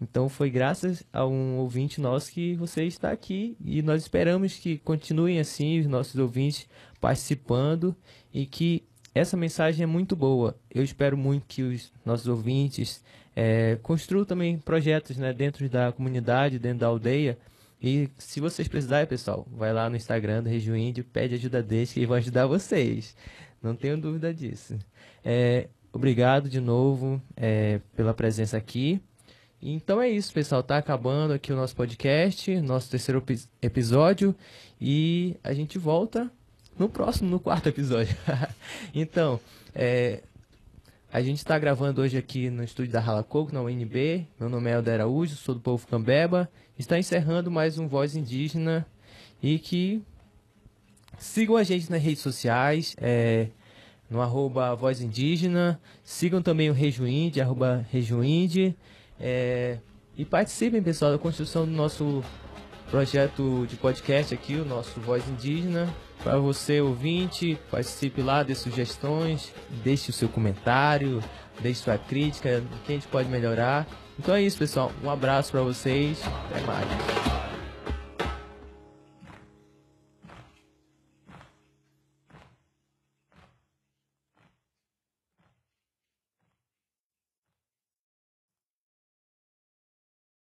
então 0.00 0.28
foi 0.28 0.50
graças 0.50 1.04
a 1.12 1.26
um 1.26 1.56
ouvinte 1.56 2.00
nosso 2.00 2.30
que 2.30 2.54
você 2.56 2.84
está 2.84 3.10
aqui 3.10 3.56
e 3.64 3.80
nós 3.80 4.02
esperamos 4.02 4.54
que 4.58 4.76
continuem 4.78 5.40
assim 5.40 5.80
os 5.80 5.86
nossos 5.86 6.16
ouvintes 6.16 6.68
participando 7.00 7.96
e 8.32 8.44
que 8.44 8.84
essa 9.14 9.36
mensagem 9.36 9.82
é 9.84 9.86
muito 9.86 10.14
boa. 10.14 10.54
Eu 10.70 10.82
espero 10.82 11.16
muito 11.16 11.44
que 11.46 11.62
os 11.62 11.90
nossos 12.04 12.28
ouvintes 12.28 13.02
é, 13.34 13.78
construam 13.82 14.26
também 14.26 14.58
projetos 14.58 15.16
né, 15.16 15.32
dentro 15.32 15.66
da 15.68 15.90
comunidade, 15.92 16.58
dentro 16.58 16.80
da 16.80 16.86
aldeia, 16.86 17.38
e 17.82 18.08
se 18.18 18.40
vocês 18.40 18.66
precisarem, 18.68 19.06
pessoal, 19.06 19.46
vai 19.50 19.72
lá 19.72 19.88
no 19.90 19.96
Instagram 19.96 20.42
do 20.42 20.48
Regio 20.48 20.76
Índio, 20.76 21.04
pede 21.04 21.34
ajuda 21.34 21.62
deles 21.62 21.92
que 21.92 22.00
eles 22.00 22.08
vão 22.08 22.16
ajudar 22.16 22.46
vocês. 22.46 23.14
Não 23.62 23.74
tenho 23.74 23.98
dúvida 23.98 24.32
disso. 24.32 24.78
É, 25.24 25.68
obrigado 25.92 26.48
de 26.48 26.60
novo 26.60 27.20
é, 27.36 27.80
pela 27.94 28.14
presença 28.14 28.56
aqui. 28.56 29.00
Então 29.60 30.00
é 30.00 30.08
isso, 30.08 30.32
pessoal. 30.32 30.62
Tá 30.62 30.78
acabando 30.78 31.32
aqui 31.32 31.52
o 31.52 31.56
nosso 31.56 31.74
podcast, 31.74 32.60
nosso 32.60 32.90
terceiro 32.90 33.22
episódio. 33.60 34.34
E 34.80 35.36
a 35.42 35.52
gente 35.52 35.78
volta 35.78 36.30
no 36.78 36.88
próximo, 36.88 37.28
no 37.30 37.40
quarto 37.40 37.68
episódio. 37.68 38.16
então, 38.94 39.40
é, 39.74 40.22
a 41.16 41.22
gente 41.22 41.38
está 41.38 41.58
gravando 41.58 42.02
hoje 42.02 42.18
aqui 42.18 42.50
no 42.50 42.62
estúdio 42.62 42.92
da 42.92 43.00
Rala 43.00 43.22
Coco, 43.22 43.50
na 43.50 43.62
UNB. 43.62 44.26
Meu 44.38 44.50
nome 44.50 44.68
é 44.68 44.74
Helder 44.74 44.96
Araújo, 44.96 45.34
sou 45.34 45.54
do 45.54 45.60
povo 45.62 45.86
Cambeba. 45.86 46.46
Está 46.78 46.98
encerrando 46.98 47.50
mais 47.50 47.78
um 47.78 47.88
Voz 47.88 48.14
Indígena 48.14 48.86
e 49.42 49.58
que 49.58 50.02
sigam 51.16 51.56
a 51.56 51.62
gente 51.62 51.90
nas 51.90 52.02
redes 52.02 52.20
sociais, 52.20 52.94
é, 53.00 53.48
no 54.10 54.20
arroba 54.20 54.74
Voz 54.74 55.00
Indígena. 55.00 55.80
Sigam 56.04 56.42
também 56.42 56.68
o 56.68 56.74
Rejuinde, 56.74 57.40
arroba 57.40 57.86
Rejuinde. 57.90 58.76
É, 59.18 59.78
e 60.18 60.22
participem, 60.22 60.82
pessoal, 60.82 61.12
da 61.12 61.18
construção 61.18 61.64
do 61.64 61.72
nosso 61.72 62.22
projeto 62.90 63.66
de 63.66 63.76
podcast 63.76 64.34
aqui, 64.34 64.56
o 64.56 64.66
nosso 64.66 65.00
Voz 65.00 65.26
Indígena. 65.26 65.88
Para 66.26 66.38
você 66.38 66.80
ouvinte, 66.80 67.56
participe 67.70 68.20
lá, 68.20 68.42
dê 68.42 68.52
sugestões, 68.52 69.52
deixe 69.84 70.10
o 70.10 70.12
seu 70.12 70.28
comentário, 70.28 71.22
deixe 71.60 71.82
sua 71.82 71.96
crítica, 71.96 72.64
o 72.64 72.84
que 72.84 72.92
a 72.92 72.96
gente 72.96 73.06
pode 73.06 73.28
melhorar. 73.28 73.86
Então 74.18 74.34
é 74.34 74.42
isso, 74.42 74.58
pessoal. 74.58 74.90
Um 75.04 75.08
abraço 75.08 75.52
para 75.52 75.62
vocês. 75.62 76.20
Até 76.50 76.66
mais. 76.66 77.45